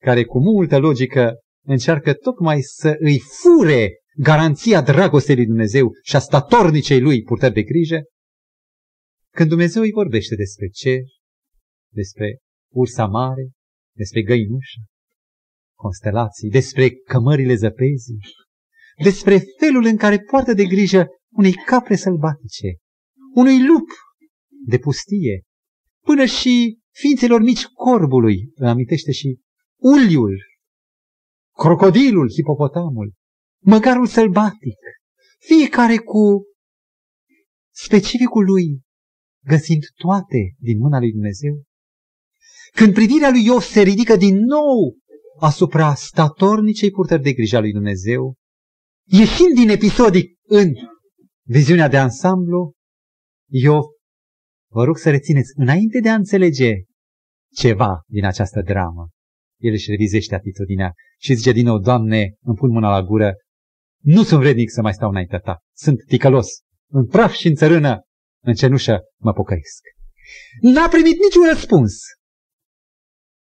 [0.03, 1.35] care cu multă logică
[1.67, 7.63] încearcă tocmai să îi fure garanția dragostei lui Dumnezeu și a statornicei lui purtări de
[7.63, 8.01] grijă,
[9.35, 11.01] când Dumnezeu îi vorbește despre cer,
[11.93, 12.39] despre
[12.73, 13.51] ursa mare,
[13.97, 14.81] despre găinușă,
[15.79, 18.19] constelații, despre cămările zăpezii,
[19.03, 22.69] despre felul în care poartă de grijă unei capre sălbatice,
[23.35, 23.89] unui lup
[24.67, 25.43] de pustie,
[26.05, 29.41] până și ființelor mici corbului, îl amintește și
[29.77, 30.37] uliul,
[31.57, 33.13] crocodilul, hipopotamul,
[33.63, 34.79] măgarul sălbatic,
[35.39, 36.43] fiecare cu
[37.75, 38.81] specificul lui,
[39.47, 41.63] găsind toate din mâna lui Dumnezeu.
[42.73, 44.97] Când privirea lui Iov se ridică din nou
[45.41, 48.35] asupra statornicei purtări de grijă a lui Dumnezeu,
[49.05, 50.73] ieșind din episodic în
[51.47, 52.73] viziunea de ansamblu,
[53.51, 53.85] Iov,
[54.73, 56.73] vă rog să rețineți, înainte de a înțelege
[57.55, 59.09] ceva din această dramă,
[59.61, 63.35] el își revizește atitudinea și zice din nou, Doamne, îmi pun mâna la gură,
[64.03, 66.49] nu sunt vrednic să mai stau înaintea ta, sunt ticălos,
[66.91, 68.01] în praf și în țărână,
[68.43, 69.83] în cenușă mă pocăiesc.
[70.61, 71.93] N-a primit niciun răspuns,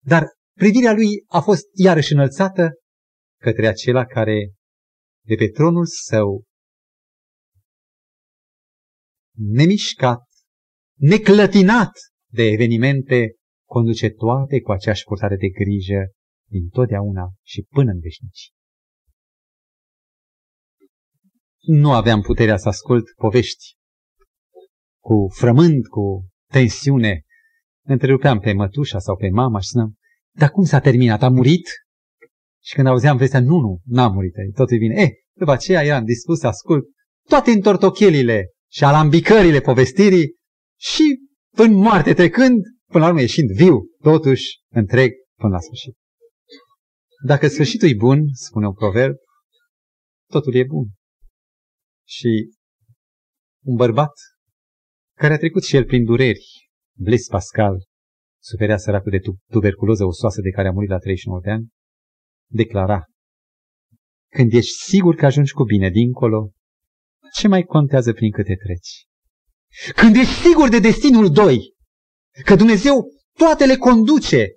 [0.03, 0.23] dar
[0.57, 2.69] privirea lui a fost iarăși înălțată
[3.41, 4.53] către acela care
[5.25, 6.43] de pe tronul său
[9.37, 10.23] nemișcat,
[10.99, 11.91] neclătinat
[12.31, 13.35] de evenimente,
[13.69, 16.11] conduce toate cu aceeași purtare de grijă
[16.49, 18.51] din totdeauna și până în veșnici.
[21.59, 23.75] Nu aveam puterea să ascult povești
[25.03, 27.21] cu frământ, cu tensiune.
[27.85, 29.95] Întrerupeam pe mătușa sau pe mama și spuneam,
[30.35, 31.21] dar cum s-a terminat?
[31.21, 31.67] A murit?
[32.63, 35.01] Și când auzeam vestea, nu, nu, n-a murit, totul bine.
[35.01, 36.83] Eh, după aceea eram dispus să ascult
[37.27, 40.35] toate întortochelile și alambicările povestirii
[40.79, 41.19] și
[41.55, 45.95] în moarte trecând, până la urmă ieșind viu, totuși întreg până la sfârșit.
[47.25, 49.15] Dacă sfârșitul e bun, spune un proverb,
[50.29, 50.87] totul e bun.
[52.07, 52.53] Și
[53.65, 54.11] un bărbat
[55.17, 57.83] care a trecut și el prin dureri, Blaise Pascal,
[58.41, 59.19] suferea săracul de
[59.51, 61.67] tuberculoză osoasă de care a murit la 39 de ani,
[62.51, 63.03] declara,
[64.29, 66.51] când ești sigur că ajungi cu bine dincolo,
[67.33, 69.05] ce mai contează prin câte treci?
[69.95, 71.59] Când ești sigur de destinul doi,
[72.45, 73.05] că Dumnezeu
[73.37, 74.47] toate le conduce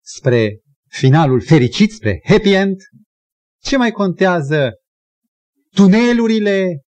[0.00, 2.76] spre finalul fericit, spre happy end,
[3.62, 4.72] ce mai contează
[5.74, 6.82] tunelurile,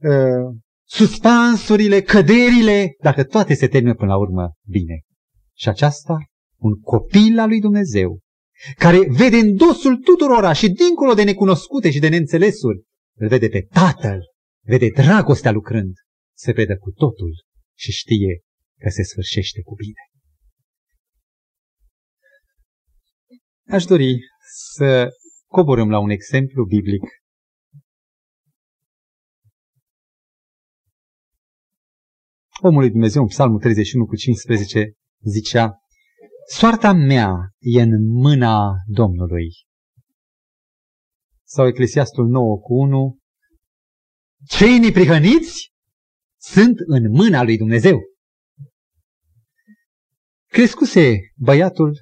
[0.00, 0.56] uh,
[0.88, 5.00] suspansurile, căderile, dacă toate se termină până la urmă bine.
[5.56, 6.16] Și aceasta,
[6.56, 8.20] un copil al lui Dumnezeu,
[8.76, 12.82] care vede în dosul tuturora și dincolo de necunoscute și de neînțelesuri,
[13.16, 14.20] îl vede pe Tatăl,
[14.64, 15.94] vede dragostea lucrând,
[16.36, 17.44] se vede cu totul
[17.76, 18.40] și știe
[18.80, 20.02] că se sfârșește cu bine.
[23.70, 24.18] Aș dori
[24.74, 25.08] să
[25.46, 27.02] coborâm la un exemplu biblic.
[32.60, 35.78] Omul lui Dumnezeu, în Psalmul 31 cu 15, zicea,
[36.50, 39.48] Soarta mea e în mâna Domnului.
[41.44, 43.18] Sau Eclesiastul 9 cu 1,
[44.46, 45.72] Cei neprihăniți
[46.40, 47.98] sunt în mâna lui Dumnezeu.
[50.46, 51.98] Crescuse băiatul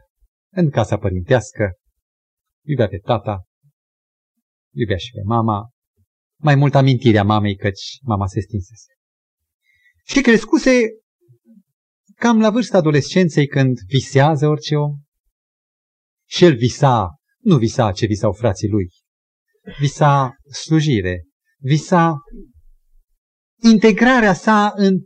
[0.52, 1.72] în casa părintească,
[2.66, 3.44] iubea pe tata,
[4.74, 5.70] iubea și pe mama,
[6.40, 8.95] mai mult amintirea mamei căci mama se stinsese.
[10.06, 10.80] Și crescuse
[12.14, 14.98] cam la vârsta adolescenței când visează orice om.
[16.28, 18.88] Și el visa, nu visa ce visau frații lui,
[19.78, 21.24] visa slujire,
[21.58, 22.14] visa
[23.62, 24.98] integrarea sa în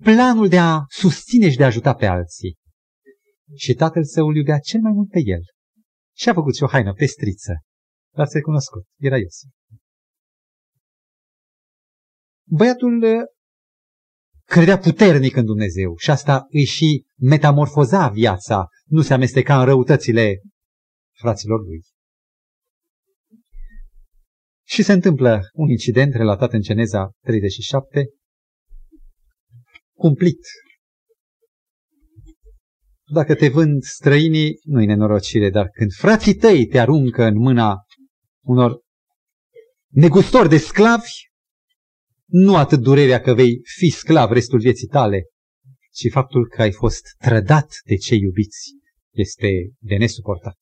[0.00, 2.56] planul de a susține și de a ajuta pe alții.
[3.54, 5.42] Și tatăl său îl iubea cel mai mult pe el.
[6.16, 7.52] Și a făcut și o haină pestriță.
[8.14, 8.84] L-ați recunoscut.
[8.98, 9.50] Era Iosif.
[12.46, 13.22] Băiatul uh,
[14.44, 20.40] credea puternic în Dumnezeu și asta îi și metamorfoza viața, nu se amesteca în răutățile
[21.12, 21.82] fraților lui.
[24.66, 28.04] Și se întâmplă un incident relatat în Geneza 37,
[29.96, 30.38] cumplit
[33.12, 37.76] dacă te vând străinii, nu-i nenorocire, dar când frații tăi te aruncă în mâna
[38.44, 38.80] unor
[39.88, 41.10] negustori de sclavi,
[42.36, 45.24] nu atât durerea că vei fi sclav restul vieții tale,
[45.92, 48.70] ci faptul că ai fost trădat de cei iubiți
[49.10, 50.58] este de nesuportat.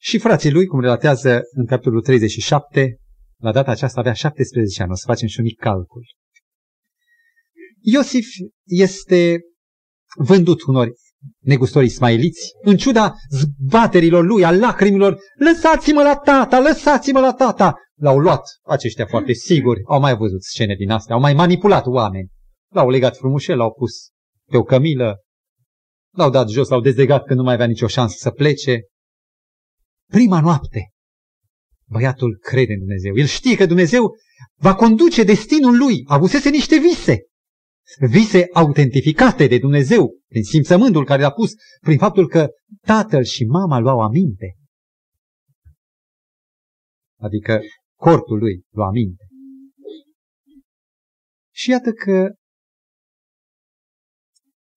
[0.00, 2.98] Și frații lui, cum relatează în capitolul 37,
[3.36, 6.04] la data aceasta avea 17 ani, o să facem și un mic calcul.
[7.80, 8.26] Iosif
[8.64, 9.40] este
[10.16, 10.92] vândut unor
[11.40, 17.74] negustori ismailiți, în ciuda zbaterilor lui, a lacrimilor, lăsați-mă la tata, lăsați-mă la tata.
[17.94, 22.28] L-au luat aceștia foarte siguri, au mai văzut scene din astea, au mai manipulat oameni.
[22.72, 24.10] L-au legat frumușel, l-au pus
[24.50, 25.16] pe o cămilă,
[26.16, 28.80] l-au dat jos, l-au dezlegat că nu mai avea nicio șansă să plece.
[30.10, 30.90] Prima noapte,
[31.88, 33.16] băiatul crede în Dumnezeu.
[33.16, 34.14] El știe că Dumnezeu
[34.56, 36.02] va conduce destinul lui.
[36.06, 37.18] Avusese niște vise.
[38.08, 42.48] Vise autentificate de Dumnezeu prin simțământul care l-a pus, prin faptul că
[42.80, 44.56] tatăl și mama luau aminte.
[47.20, 47.60] Adică
[47.98, 49.24] cortul lui lua aminte.
[51.54, 52.34] Și iată că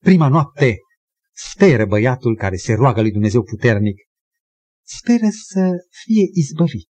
[0.04, 0.76] prima noapte
[1.34, 3.98] speră băiatul care se roagă lui Dumnezeu puternic,
[4.86, 5.72] speră să
[6.04, 6.90] fie izbăvit.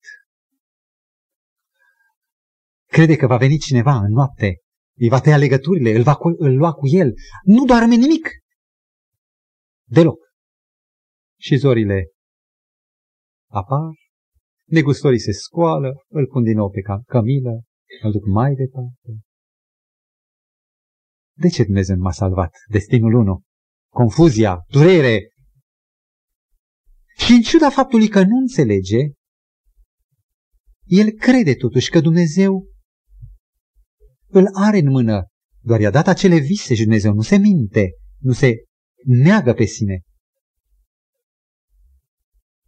[2.86, 4.55] Crede că va veni cineva în noapte,
[4.97, 7.13] îi va tăia legăturile, îl va îl lua cu el.
[7.43, 8.29] Nu doarme nimic.
[9.89, 10.19] Deloc.
[11.39, 12.11] Și zorile
[13.49, 13.91] apar,
[14.65, 17.63] negustorii se scoală, îl pun din nou pe cămilă,
[18.03, 19.21] îl duc mai departe.
[21.33, 22.51] De ce Dumnezeu nu m-a salvat?
[22.69, 23.41] Destinul 1.
[23.93, 25.31] Confuzia, durere.
[27.17, 29.11] Și în ciuda faptului că nu înțelege,
[30.85, 32.67] el crede totuși că Dumnezeu
[34.38, 35.25] îl are în mână.
[35.61, 38.53] Doar i-a dat acele vise și Dumnezeu nu se minte, nu se
[39.05, 40.01] neagă pe sine.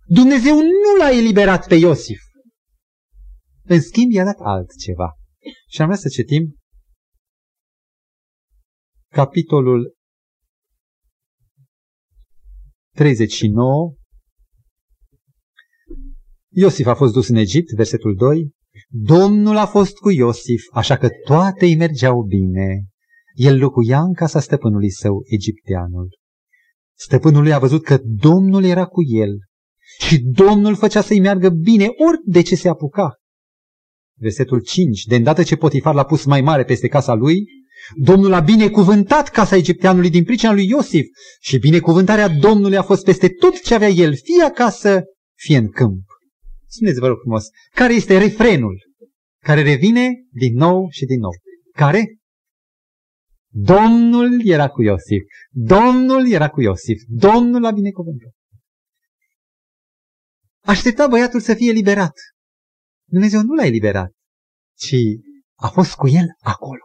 [0.05, 2.21] Dumnezeu nu l-a eliberat pe Iosif.
[3.63, 5.13] În schimb, i-a dat altceva.
[5.69, 6.57] Și am vrea să citim
[9.11, 9.97] capitolul
[12.95, 13.95] 39.
[16.51, 18.51] Iosif a fost dus în Egipt, versetul 2.
[18.87, 22.85] Domnul a fost cu Iosif, așa că toate îi mergeau bine.
[23.33, 26.17] El locuia în casa stăpânului său, egipteanul.
[26.97, 29.37] Stăpânul lui a văzut că Domnul era cu el
[29.99, 33.13] și Domnul făcea să-i meargă bine ori de ce se apuca.
[34.17, 35.03] Versetul 5.
[35.03, 37.45] De îndată ce Potifar l-a pus mai mare peste casa lui,
[37.95, 41.05] Domnul a binecuvântat casa egipteanului din pricina lui Iosif
[41.41, 45.03] și binecuvântarea Domnului a fost peste tot ce avea el, fie acasă,
[45.35, 46.08] fie în câmp.
[46.69, 48.89] Spuneți, vă rog frumos, care este refrenul
[49.39, 51.31] care revine din nou și din nou?
[51.71, 52.17] Care?
[53.51, 55.23] Domnul era cu Iosif.
[55.49, 57.01] Domnul era cu Iosif.
[57.07, 58.33] Domnul l-a binecuvântat.
[60.59, 62.13] Aștepta băiatul să fie liberat.
[63.09, 64.11] Dumnezeu nu l-a eliberat,
[64.77, 64.95] ci
[65.55, 66.83] a fost cu el acolo.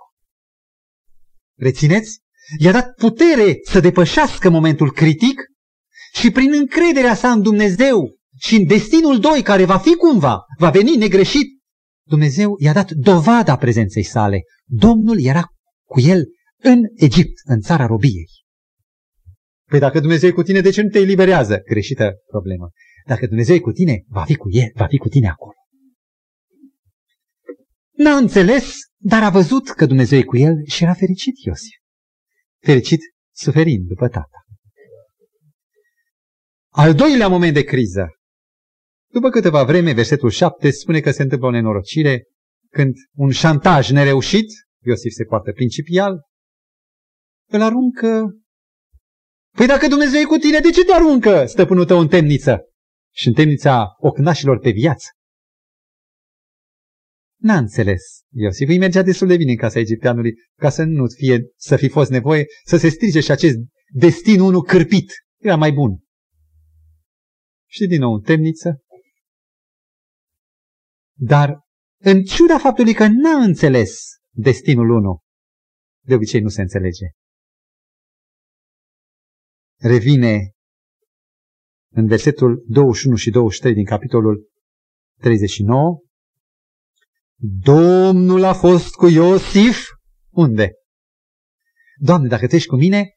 [1.58, 2.20] Rețineți?
[2.58, 5.40] I-a dat putere să depășească momentul critic
[6.12, 10.70] și prin încrederea sa în Dumnezeu și în destinul doi care va fi cumva, va
[10.70, 11.62] veni negreșit,
[12.06, 14.42] Dumnezeu i-a dat dovada prezenței sale.
[14.64, 15.44] Domnul era
[15.88, 16.24] cu el
[16.62, 18.28] în Egipt, în țara robiei.
[19.70, 21.62] Păi dacă Dumnezeu e cu tine, de ce nu te eliberează?
[21.68, 22.70] Greșită problemă.
[23.06, 25.54] Dacă Dumnezeu e cu tine, va fi cu el, va fi cu tine acolo.
[27.90, 31.76] N-a înțeles, dar a văzut că Dumnezeu e cu el și era fericit Iosif.
[32.60, 33.00] Fericit
[33.34, 34.44] suferind după tata.
[36.68, 38.08] Al doilea moment de criză.
[39.14, 42.24] După câteva vreme, versetul 7 spune că se întâmplă o nenorocire
[42.70, 44.46] când un șantaj nereușit,
[44.84, 46.22] Iosif se poartă principial,
[47.50, 48.38] îl aruncă.
[49.56, 52.60] Păi dacă Dumnezeu e cu tine, de ce te aruncă stăpânul tău în temniță?
[53.14, 55.06] Și în temnița ocnașilor pe viață.
[57.40, 58.02] N-a înțeles.
[58.32, 61.88] Iosif îi mergea destul de bine în casa egipteanului ca să nu fie, să fi
[61.88, 63.56] fost nevoie să se strice și acest
[63.92, 65.12] destin unul cârpit.
[65.40, 65.98] Era mai bun.
[67.74, 68.83] Și din nou în temniță.
[71.16, 71.60] Dar
[72.00, 74.00] în ciuda faptului că n-a înțeles
[74.30, 75.20] destinul 1,
[76.04, 77.06] de obicei nu se înțelege.
[79.80, 80.52] Revine
[81.92, 84.48] în versetul 21 și 23 din capitolul
[85.20, 85.98] 39,
[87.62, 89.86] Domnul a fost cu Iosif.
[90.30, 90.72] Unde?
[91.96, 93.10] Doamne, dacă tu ești cu mine,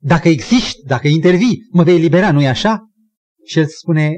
[0.00, 2.90] dacă existi, dacă intervii, mă vei elibera, nu-i așa?
[3.44, 4.16] Și el spune,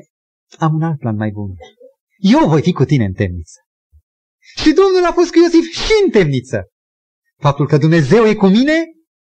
[0.58, 1.54] am un alt plan mai bun.
[2.18, 3.60] Eu voi fi cu tine în temniță.
[4.56, 6.68] Și Domnul a fost cu Iosif și în temniță.
[7.36, 8.84] Faptul că Dumnezeu e cu mine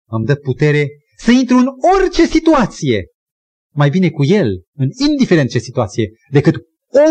[0.10, 0.88] îmi dă putere
[1.18, 1.68] să intru în
[1.98, 3.06] orice situație.
[3.74, 6.56] Mai bine cu El, în indiferent ce situație, decât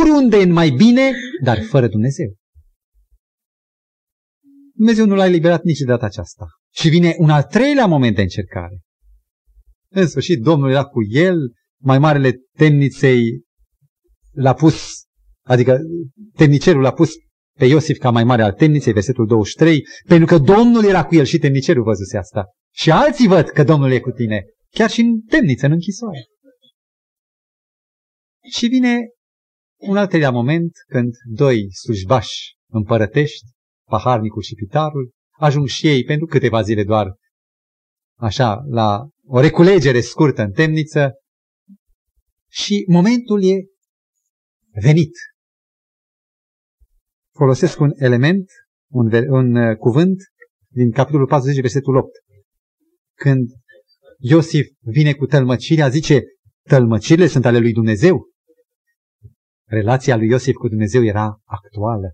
[0.00, 1.12] oriunde în mai bine,
[1.42, 2.34] dar fără Dumnezeu.
[4.74, 6.46] Dumnezeu nu l-a eliberat nici de data aceasta.
[6.74, 8.80] Și vine un al treilea moment de încercare.
[9.88, 11.36] În sfârșit, Domnul era cu el,
[11.82, 13.42] mai marele temniței
[14.30, 15.04] l-a pus,
[15.50, 15.78] adică
[16.34, 17.10] temnicerul l-a pus
[17.58, 21.24] pe Iosif ca mai mare al temniței, versetul 23, pentru că Domnul era cu el
[21.24, 22.44] și temnicerul văzuse asta.
[22.74, 26.18] Și alții văd că Domnul e cu tine, chiar și în temniță, în închisoare.
[28.52, 28.98] Și vine
[29.76, 33.46] un al treilea moment când doi slujbași împărătești
[33.88, 37.14] paharnicul și pitarul, ajung și ei pentru câteva zile doar,
[38.18, 41.10] așa, la o reculegere scurtă în temniță
[42.48, 43.54] și momentul e
[44.72, 45.12] venit.
[47.40, 48.50] Folosesc un element,
[48.90, 50.22] un, un uh, cuvânt
[50.68, 52.08] din capitolul 40, versetul 8.
[53.16, 53.48] Când
[54.18, 56.22] Iosif vine cu tălmăcirea, zice,
[56.68, 58.28] tălmăcirile sunt ale lui Dumnezeu.
[59.68, 62.12] Relația lui Iosif cu Dumnezeu era actuală.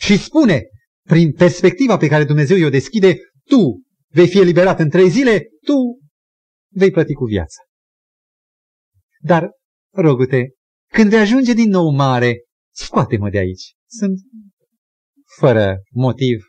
[0.00, 0.62] Și spune,
[1.08, 5.74] prin perspectiva pe care Dumnezeu i-o deschide, tu vei fi eliberat în trei zile, tu
[6.74, 7.62] vei plăti cu viața.
[9.20, 9.50] Dar,
[9.94, 10.52] rogute,
[10.92, 12.44] când vei ajunge din nou mare,
[12.74, 13.74] scoate-mă de aici.
[13.86, 14.18] Sunt
[15.38, 16.44] fără motiv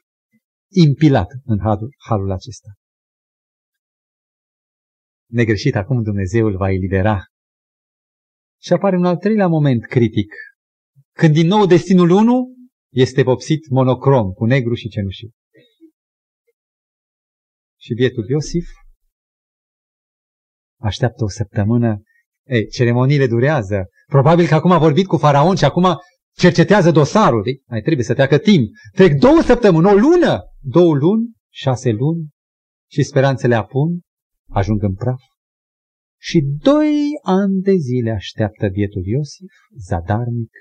[0.71, 2.69] impilat în halul, halul acesta.
[5.29, 7.25] Negreșit acum Dumnezeu îl va elibera.
[8.61, 10.33] Și apare un al treilea moment critic.
[11.11, 12.55] Când din nou destinul 1
[12.91, 15.29] este vopsit monocrom, cu negru și cenușiu.
[17.79, 18.67] Și bietul Iosif
[20.81, 22.01] așteaptă o săptămână.
[22.47, 23.85] Ei, ceremoniile durează.
[24.05, 25.97] Probabil că acum a vorbit cu faraon și acum
[26.33, 27.47] cercetează dosarul.
[27.47, 28.69] Ei, mai trebuie să treacă timp.
[28.91, 32.27] Trec două săptămâni, o lună, două luni, șase luni
[32.91, 33.99] și speranțele apun,
[34.49, 35.19] ajung în praf.
[36.19, 39.53] Și doi ani de zile așteaptă bietul Iosif,
[39.87, 40.51] zadarnic,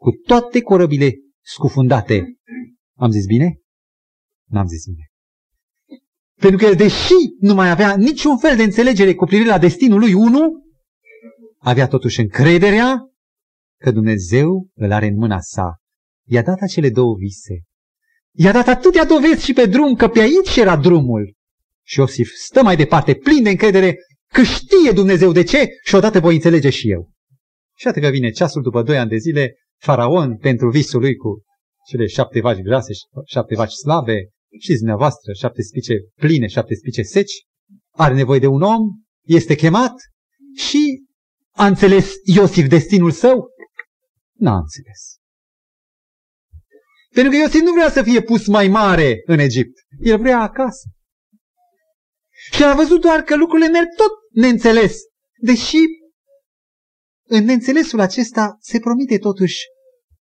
[0.00, 2.24] cu toate corăbile scufundate.
[2.96, 3.58] Am zis bine?
[4.48, 5.06] N-am zis bine.
[6.40, 9.98] Pentru că el, deși nu mai avea niciun fel de înțelegere cu privire la destinul
[9.98, 10.62] lui unu,
[11.58, 13.11] avea totuși încrederea
[13.82, 15.76] că Dumnezeu îl are în mâna sa.
[16.28, 17.62] I-a dat acele două vise.
[18.34, 21.34] I-a dat atâtea dovezi și pe drum că pe aici era drumul.
[21.82, 23.96] Și Iosif stă mai departe, plin de încredere,
[24.32, 27.10] că știe Dumnezeu de ce și odată voi înțelege și eu.
[27.78, 31.42] Și atât că vine ceasul după doi ani de zile, faraon pentru visul lui cu
[31.86, 32.92] cele șapte vaci grase,
[33.26, 34.28] șapte vaci slabe,
[34.60, 37.32] știți dumneavoastră, șapte spice pline, șapte spice seci,
[37.90, 38.82] are nevoie de un om,
[39.26, 39.94] este chemat
[40.54, 41.04] și
[41.50, 43.50] a înțeles Iosif destinul său?
[44.42, 45.16] N-a înțeles.
[47.14, 49.78] Pentru că Iosif nu vrea să fie pus mai mare în Egipt.
[50.00, 50.88] El vrea acasă.
[52.52, 54.96] Și a văzut doar că lucrurile merg tot neînțeles.
[55.40, 55.78] Deși
[57.28, 59.58] în neînțelesul acesta se promite totuși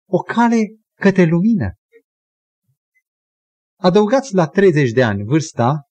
[0.10, 0.58] o cale
[1.00, 1.74] către lumină.
[3.80, 5.82] Adăugați la 30 de ani vârsta,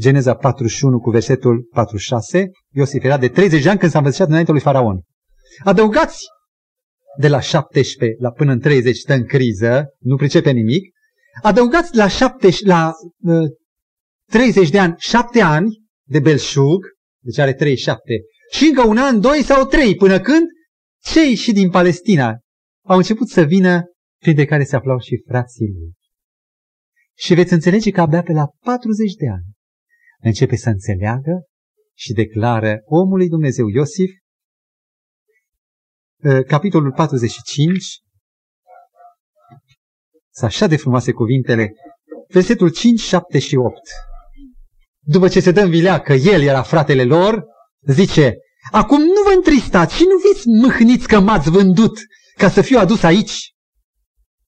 [0.00, 4.50] Geneza 41 cu versetul 46, Iosif era de 30 de ani când s-a învățat înainte
[4.50, 5.02] lui Faraon.
[5.64, 6.26] Adăugați
[7.18, 10.94] de la 17 la până în 30 stă în criză, nu pricepe nimic.
[11.42, 13.48] Adăugați la, 7, la uh,
[14.30, 16.84] 30 de ani, 7 ani de belșug,
[17.24, 18.12] deci are 37,
[18.50, 20.46] și încă un an, doi sau trei, până când
[21.02, 22.38] cei și din Palestina
[22.86, 23.82] au început să vină,
[24.20, 25.92] printre care se aflau și frații lui.
[27.16, 29.56] Și veți înțelege că abia pe la 40 de ani
[30.20, 31.46] începe să înțeleagă
[31.96, 34.17] și declară omului Dumnezeu Iosif, ă,
[36.46, 37.84] capitolul 45,
[40.30, 41.72] sunt așa de frumoase cuvintele,
[42.28, 43.80] versetul 5, 7 și 8.
[45.00, 47.44] După ce se dă în că el era fratele lor,
[47.86, 48.34] zice,
[48.70, 51.98] acum nu vă întristați și nu fiți mâhniți că m-ați vândut
[52.36, 53.52] ca să fiu adus aici.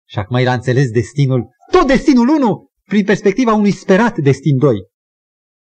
[0.08, 4.76] Și acum el a înțeles destinul, tot destinul 1, prin perspectiva unui sperat destin 2.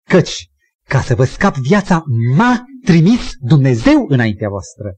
[0.08, 0.46] Căci,
[0.88, 2.02] ca să vă scap viața,
[2.36, 4.94] m-a trimis Dumnezeu înaintea voastră.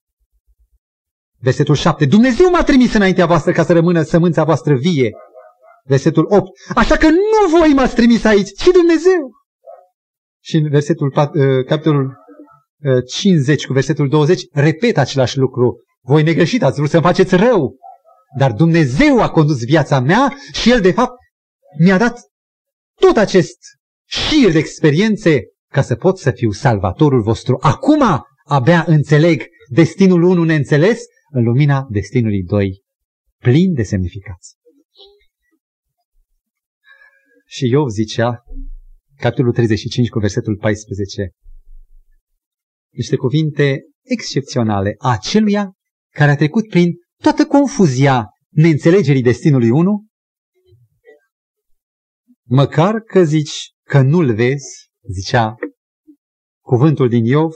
[1.43, 2.05] Versetul 7.
[2.05, 5.11] Dumnezeu m-a trimis înaintea voastră ca să rămână sămânța voastră vie.
[5.85, 6.49] Versetul 8.
[6.75, 9.31] Așa că nu voi m-ați trimis aici, ci Dumnezeu.
[10.43, 12.17] Și în versetul 4, uh, capitolul
[13.07, 15.83] 50 uh, cu versetul 20 repetă același lucru.
[16.01, 17.77] Voi negreșit, ați vrut să-mi faceți rău.
[18.39, 21.13] Dar Dumnezeu a condus viața mea și El, de fapt,
[21.79, 22.21] mi-a dat
[23.01, 23.57] tot acest
[24.09, 27.57] șir de experiențe ca să pot să fiu salvatorul vostru.
[27.61, 31.03] Acum abia înțeleg destinul 1 neînțeles
[31.33, 32.83] în lumina destinului 2,
[33.39, 34.57] plin de semnificații.
[37.47, 38.43] Și Iov zicea,
[39.17, 41.31] capitolul 35 cu versetul 14,
[42.93, 45.73] niște cuvinte excepționale a aceluia
[46.15, 50.07] care a trecut prin toată confuzia neînțelegerii destinului 1,
[52.49, 55.55] măcar că zici că nu-l vezi, zicea
[56.65, 57.53] cuvântul din Iov,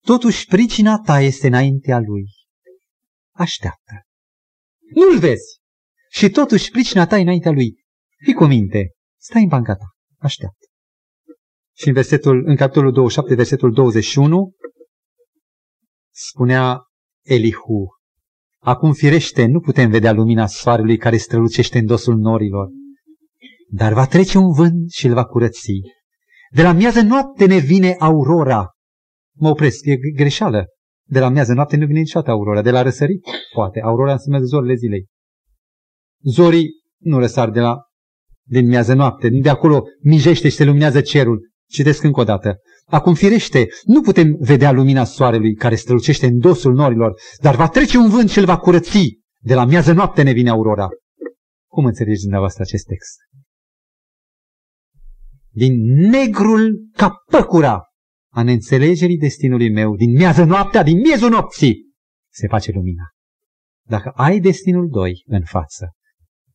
[0.00, 2.37] totuși pricina ta este înaintea lui.
[3.38, 3.92] Așteaptă.
[4.94, 5.60] Nu-l vezi.
[6.10, 7.84] Și totuși pricina ta e înaintea lui.
[8.24, 8.92] Fii cu minte.
[9.20, 9.86] Stai în banca ta.
[10.16, 10.66] Așteaptă.
[11.76, 14.52] Și în, versetul, în capitolul 27, versetul 21,
[16.14, 16.82] spunea
[17.24, 17.88] Elihu,
[18.58, 22.68] Acum firește nu putem vedea lumina soarelui care strălucește în dosul norilor,
[23.70, 25.72] dar va trece un vânt și îl va curăți.
[26.50, 28.70] De la miază noapte ne vine aurora.
[29.36, 30.66] Mă opresc, e greșeală.
[31.10, 33.80] De la miază noapte nu vine niciodată aurora, de la răsărit, poate.
[33.80, 35.06] Aurora înseamnă zorile zilei.
[36.22, 37.76] Zorii nu răsar de la
[38.48, 41.50] din miază noapte, de acolo mijește și se luminează cerul.
[41.70, 42.56] Citesc încă o dată.
[42.86, 47.98] Acum firește, nu putem vedea lumina soarelui care strălucește în dosul norilor, dar va trece
[47.98, 49.18] un vânt și îl va curăți.
[49.40, 50.88] De la miază noapte ne vine aurora.
[51.70, 53.16] Cum înțelegeți dumneavoastră acest text?
[55.50, 55.72] Din
[56.10, 57.82] negrul ca păcura
[58.38, 61.92] a neînțelegerii destinului meu, din miază noaptea, din miezul nopții,
[62.32, 63.02] se face lumina.
[63.86, 65.92] Dacă ai destinul 2 în față,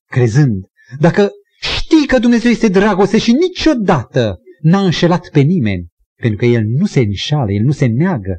[0.06, 0.66] crezând,
[1.00, 1.30] dacă
[1.62, 6.86] știi că Dumnezeu este dragoste și niciodată n-a înșelat pe nimeni, pentru că El nu
[6.86, 8.38] se înșală, El nu se neagă,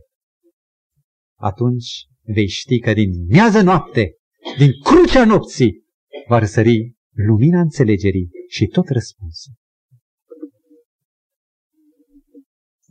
[1.38, 4.14] atunci vei ști că din miază noapte,
[4.59, 5.84] din crucea nopții,
[6.28, 9.53] va răsări lumina înțelegerii și tot răspunsul.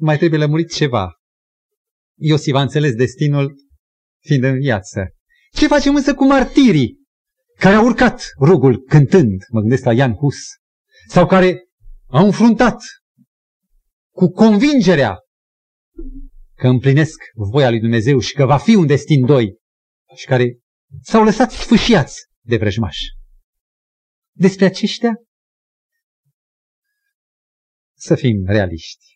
[0.03, 1.13] Mai trebuie lămurit ceva.
[2.19, 3.55] Iosif a înțeles destinul
[4.19, 5.13] fiind în viață.
[5.51, 6.97] Ce facem însă cu martirii
[7.55, 10.35] care au urcat rugul cântând, mă gândesc la Ian Hus,
[11.07, 11.63] sau care
[12.07, 12.83] au înfruntat
[14.13, 15.17] cu convingerea
[16.55, 19.57] că împlinesc voia lui Dumnezeu și că va fi un destin doi
[20.15, 20.59] și care
[21.01, 23.05] s-au lăsat sfâșiați de vrăjmași.
[24.35, 25.15] Despre aceștia
[27.97, 29.12] să fim realiști.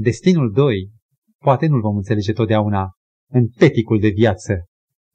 [0.00, 0.90] Destinul doi
[1.38, 2.90] poate nu-l vom înțelege totdeauna
[3.30, 4.64] în peticul de viață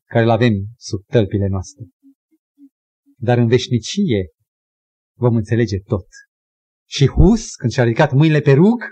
[0.10, 1.86] care îl avem sub tălpile noastre.
[3.18, 4.28] Dar în veșnicie
[5.18, 6.08] vom înțelege tot.
[6.90, 8.84] Și Hus, când și-a ridicat mâinile pe rug,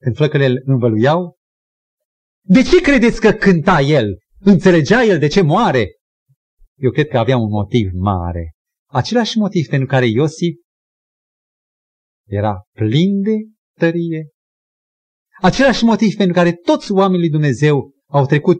[0.00, 1.36] când flăcăle îl învăluiau,
[2.46, 4.18] de ce credeți că cânta el?
[4.38, 5.86] Înțelegea el de ce moare?
[6.78, 8.52] Eu cred că avea un motiv mare.
[8.90, 10.54] Același motiv pentru care Iosif
[12.28, 13.36] era plin de
[13.78, 14.33] tărie.
[15.42, 18.58] Același motiv pentru care toți oamenii lui Dumnezeu au trecut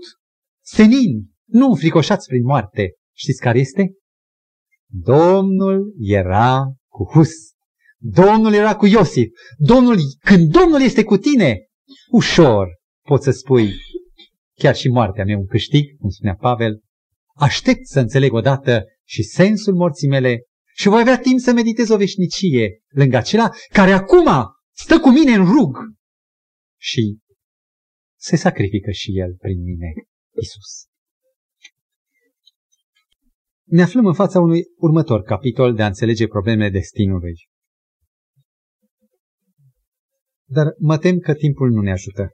[0.65, 2.93] senin, nu înfricoșați prin moarte.
[3.17, 3.93] Știți care este?
[4.87, 7.31] Domnul era cu Hus.
[7.99, 9.29] Domnul era cu Iosif.
[9.57, 11.59] Domnul, când Domnul este cu tine,
[12.11, 12.69] ușor
[13.09, 13.73] poți să spui,
[14.59, 16.81] chiar și moartea mea un câștig, cum spunea Pavel,
[17.35, 20.43] aștept să înțeleg odată și sensul morții mele
[20.75, 24.29] și voi avea timp să meditez o veșnicie lângă acela care acum
[24.77, 25.77] stă cu mine în rug
[26.85, 27.19] și
[28.21, 29.93] se sacrifică și el prin mine,
[30.41, 30.87] Isus.
[33.65, 37.35] Ne aflăm în fața unui următor capitol de a înțelege problemele destinului.
[40.45, 42.31] Dar mă tem că timpul nu ne ajută.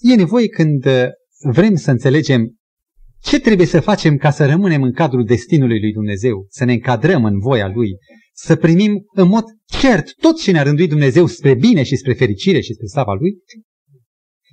[0.00, 0.84] E nevoie când
[1.52, 2.56] vrem să înțelegem
[3.20, 7.24] ce trebuie să facem ca să rămânem în cadrul destinului lui Dumnezeu, să ne încadrăm
[7.24, 7.90] în voia Lui,
[8.34, 9.44] să primim în mod
[9.80, 13.42] cert tot ce ne-a rânduit Dumnezeu spre bine și spre fericire și spre slava Lui,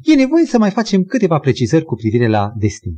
[0.03, 2.97] e nevoie să mai facem câteva precizări cu privire la destin.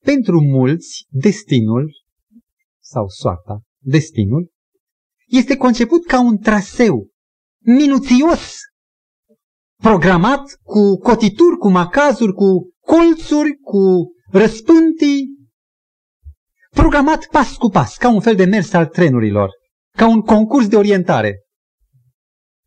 [0.00, 1.92] Pentru mulți, destinul
[2.82, 4.52] sau soarta, destinul,
[5.26, 7.10] este conceput ca un traseu
[7.64, 8.56] minuțios,
[9.82, 15.33] programat cu cotituri, cu macazuri, cu colțuri, cu răspântii,
[16.74, 19.50] programat pas cu pas, ca un fel de mers al trenurilor,
[19.96, 21.40] ca un concurs de orientare.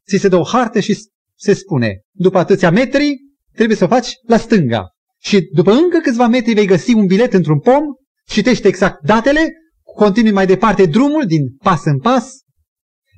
[0.08, 0.98] Ți se dă o hartă și
[1.36, 3.18] se spune, după atâția metri,
[3.54, 4.88] trebuie să o faci la stânga.
[5.20, 7.84] Și după încă câțiva metri vei găsi un bilet într-un pom,
[8.28, 9.50] citești exact datele,
[9.96, 12.32] continui mai departe drumul din pas în pas.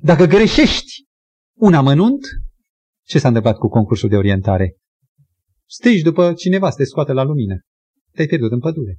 [0.00, 1.04] Dacă greșești
[1.56, 2.26] un amănunt,
[3.06, 4.76] ce s-a întâmplat cu concursul de orientare?
[5.68, 7.60] Strigi după cineva să te scoate la lumină.
[8.12, 8.98] Te-ai pierdut în pădure.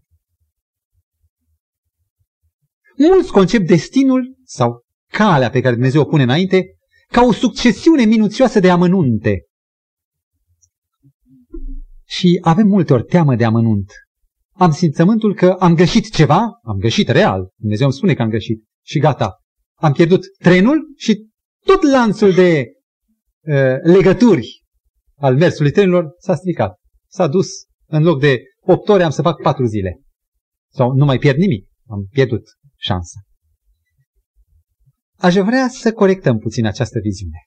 [3.10, 6.66] Mulți concep destinul sau calea pe care Dumnezeu o pune înainte
[7.08, 9.46] ca o succesiune minuțioasă de amănunte.
[12.08, 13.92] Și avem multe ori teamă de amănunt.
[14.54, 18.64] Am simțământul că am greșit ceva, am greșit real, Dumnezeu îmi spune că am greșit
[18.86, 19.36] și gata.
[19.76, 21.28] Am pierdut trenul și
[21.66, 22.66] tot lanțul de
[23.42, 24.64] uh, legături
[25.16, 26.80] al mersului trenurilor s-a stricat.
[27.08, 27.48] S-a dus,
[27.86, 30.02] în loc de 8 ore am să fac 4 zile.
[30.72, 32.44] Sau nu mai pierd nimic, am pierdut
[32.82, 33.20] șansa.
[35.18, 37.46] Aș vrea să corectăm puțin această viziune.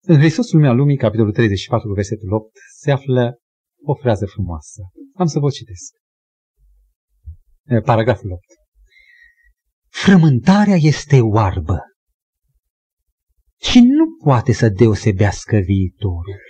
[0.00, 3.38] În Hristos lumea lumii, capitolul 34, versetul 8, se află
[3.82, 4.82] o frază frumoasă.
[5.14, 5.92] Am să vă citesc.
[7.84, 8.44] Paragraful 8.
[9.88, 11.78] Frământarea este oarbă
[13.60, 16.40] și nu poate să deosebească viitorul.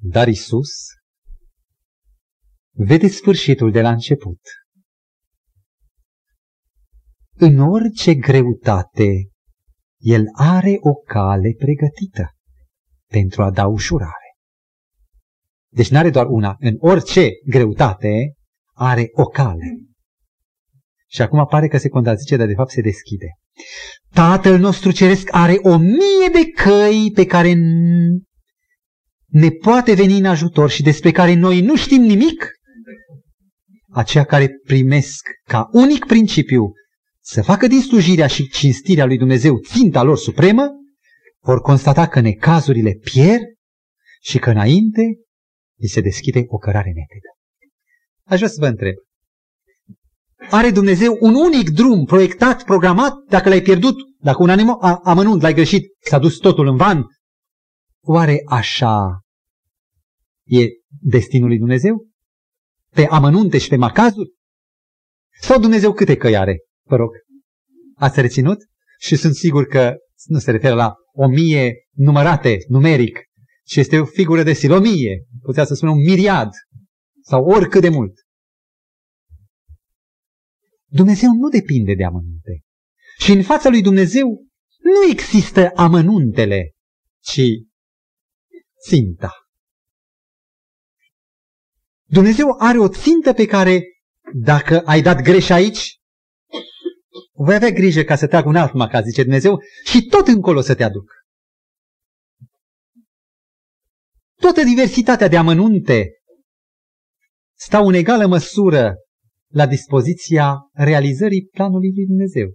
[0.00, 0.70] Dar Isus
[2.78, 4.40] vede sfârșitul de la început.
[7.34, 9.28] În orice greutate
[9.98, 12.34] El are o cale pregătită
[13.10, 14.36] pentru a da ușurare.
[15.72, 16.56] Deci nu are doar una.
[16.58, 18.34] În orice greutate
[18.74, 19.76] are o cale.
[21.10, 23.26] Și acum pare că se contrazice, dar de fapt se deschide.
[24.12, 27.54] Tatăl nostru ceresc are o mie de căi pe care
[29.26, 32.57] ne poate veni în ajutor și despre care noi nu știm nimic.
[33.90, 36.72] Aceia care primesc ca unic principiu
[37.20, 40.68] să facă din slujirea și cinstirea lui Dumnezeu ținta lor supremă,
[41.40, 43.42] vor constata că necazurile pierd
[44.20, 45.02] și că înainte
[45.78, 47.28] îi se deschide o cărare netedă.
[48.24, 48.94] Aș vrea să vă întreb.
[50.50, 55.42] Are Dumnezeu un unic drum proiectat, programat, dacă l-ai pierdut, dacă un animo, a, amănunt
[55.42, 57.04] l-ai greșit, s-a dus totul în van,
[58.00, 59.20] oare așa
[60.44, 62.07] e destinul lui Dumnezeu?
[62.94, 64.30] Pe amănunte și pe macazuri?
[65.40, 66.58] Sau Dumnezeu câte căi are?
[66.86, 67.10] Vă rog.
[67.96, 68.58] Ați reținut?
[68.98, 73.18] Și sunt sigur că nu se referă la o mie numărate, numeric,
[73.64, 75.26] ci este o figură de silomie.
[75.40, 76.50] Putea să spună un miriad
[77.22, 78.12] sau oricât de mult.
[80.90, 82.62] Dumnezeu nu depinde de amănunte.
[83.18, 84.46] Și în fața lui Dumnezeu
[84.78, 86.72] nu există amănuntele,
[87.20, 87.40] ci
[88.88, 89.32] ținta.
[92.10, 93.82] Dumnezeu are o țintă pe care,
[94.34, 95.96] dacă ai dat greș aici,
[97.32, 100.74] voi avea grijă ca să te un alt macaz, zice Dumnezeu, și tot încolo să
[100.74, 101.12] te aduc.
[104.34, 106.10] Toată diversitatea de amănunte
[107.58, 108.94] stau în egală măsură
[109.48, 112.48] la dispoziția realizării planului lui Dumnezeu.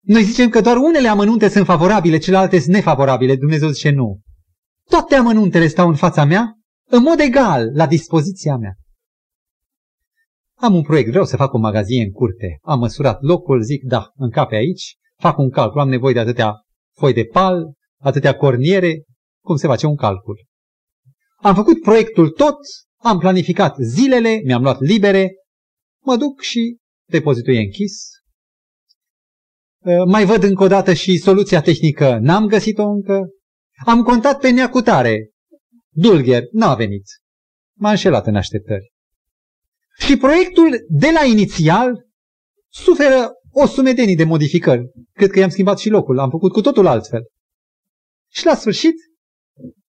[0.00, 3.36] Noi zicem că doar unele amănunte sunt favorabile, celelalte sunt nefavorabile.
[3.36, 4.20] Dumnezeu zice nu.
[4.88, 6.58] Toate amănuntele stau în fața mea,
[6.90, 8.74] în mod egal, la dispoziția mea.
[10.56, 12.58] Am un proiect, vreau să fac o magazie în curte.
[12.62, 16.64] Am măsurat locul, zic, da, încape aici, fac un calcul, am nevoie de atâtea
[16.96, 19.04] foi de pal, atâtea corniere,
[19.44, 20.46] cum se face un calcul.
[21.36, 22.56] Am făcut proiectul tot,
[22.96, 25.34] am planificat zilele, mi-am luat libere,
[26.04, 26.76] mă duc și
[27.08, 28.08] depozitul e închis.
[29.84, 33.28] Uh, mai văd încă o dată și soluția tehnică, n-am găsit-o încă.
[33.86, 35.30] Am contat pe neacutare.
[35.96, 37.04] Dulgher, n-a venit.
[37.78, 38.92] M-a înșelat în așteptări.
[39.98, 42.06] Și proiectul de la inițial
[42.68, 44.90] suferă o sumedenie de modificări.
[45.12, 47.22] Cred că i-am schimbat și locul, am făcut cu totul altfel.
[48.30, 48.94] Și la sfârșit,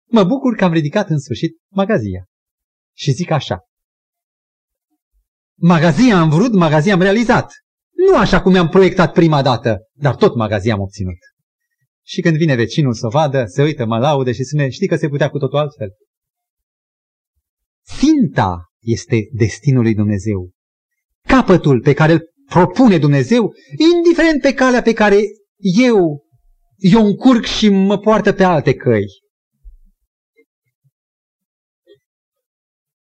[0.05, 2.25] mă bucur că am ridicat în sfârșit magazia.
[2.97, 3.59] Și zic așa.
[5.59, 7.53] Magazia am vrut, magazia am realizat.
[8.09, 11.17] Nu așa cum mi-am proiectat prima dată, dar tot magazia am obținut.
[12.07, 14.95] Și când vine vecinul să o vadă, se uită, mă laude și spune, știi că
[14.95, 15.89] se putea cu totul altfel.
[17.97, 20.51] Ținta este destinul lui Dumnezeu.
[21.27, 23.53] Capătul pe care îl propune Dumnezeu,
[23.95, 25.19] indiferent pe calea pe care
[25.77, 26.25] eu,
[26.75, 29.05] eu încurc și mă poartă pe alte căi.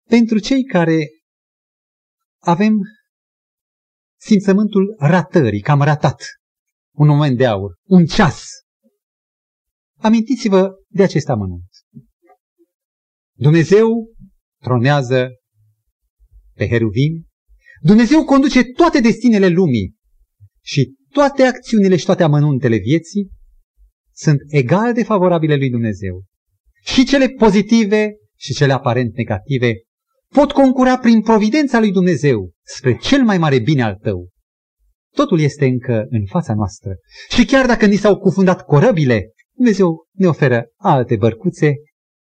[0.09, 0.97] Pentru cei care
[2.39, 2.73] avem
[4.19, 6.23] simțământul ratării, că am ratat
[6.95, 8.49] un moment de aur, un ceas,
[9.97, 11.69] amintiți-vă de acest amănunt.
[13.37, 14.13] Dumnezeu
[14.61, 15.29] tronează
[16.53, 17.27] pe heruvim,
[17.81, 19.95] Dumnezeu conduce toate destinele lumii
[20.63, 23.29] și toate acțiunile și toate amănuntele vieții
[24.15, 26.23] sunt egal de favorabile lui Dumnezeu.
[26.83, 29.73] Și cele pozitive și cele aparent negative
[30.33, 34.29] pot concura prin providența lui Dumnezeu spre cel mai mare bine al tău.
[35.15, 36.95] Totul este încă în fața noastră.
[37.29, 41.73] Și chiar dacă ni s-au cufundat corăbile, Dumnezeu ne oferă alte bărcuțe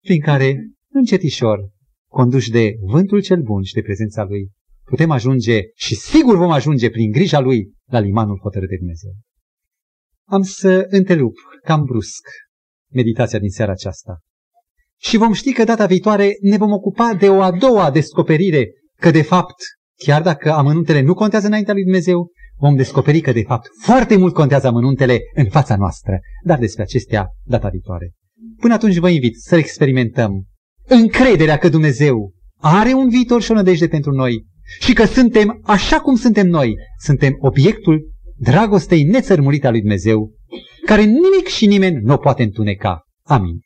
[0.05, 1.70] prin care, încetișor,
[2.11, 4.51] conduși de vântul cel bun și de prezența Lui,
[4.84, 9.11] putem ajunge și sigur vom ajunge prin grija Lui la limanul hotărât de Dumnezeu.
[10.28, 11.34] Am să întrerup
[11.64, 12.28] cam brusc
[12.93, 14.18] meditația din seara aceasta
[15.01, 18.70] și vom ști că data viitoare ne vom ocupa de o a doua descoperire
[19.01, 19.55] că de fapt,
[20.05, 24.34] chiar dacă amănuntele nu contează înaintea lui Dumnezeu, vom descoperi că de fapt foarte mult
[24.34, 28.12] contează amănuntele în fața noastră, dar despre acestea data viitoare.
[28.61, 30.46] Până atunci vă invit să experimentăm
[30.88, 34.46] încrederea că Dumnezeu are un viitor și o nădejde pentru noi
[34.80, 40.32] și că suntem așa cum suntem noi, suntem obiectul dragostei nețărmurite a lui Dumnezeu,
[40.84, 43.02] care nimic și nimeni nu o poate întuneca.
[43.22, 43.61] Amin.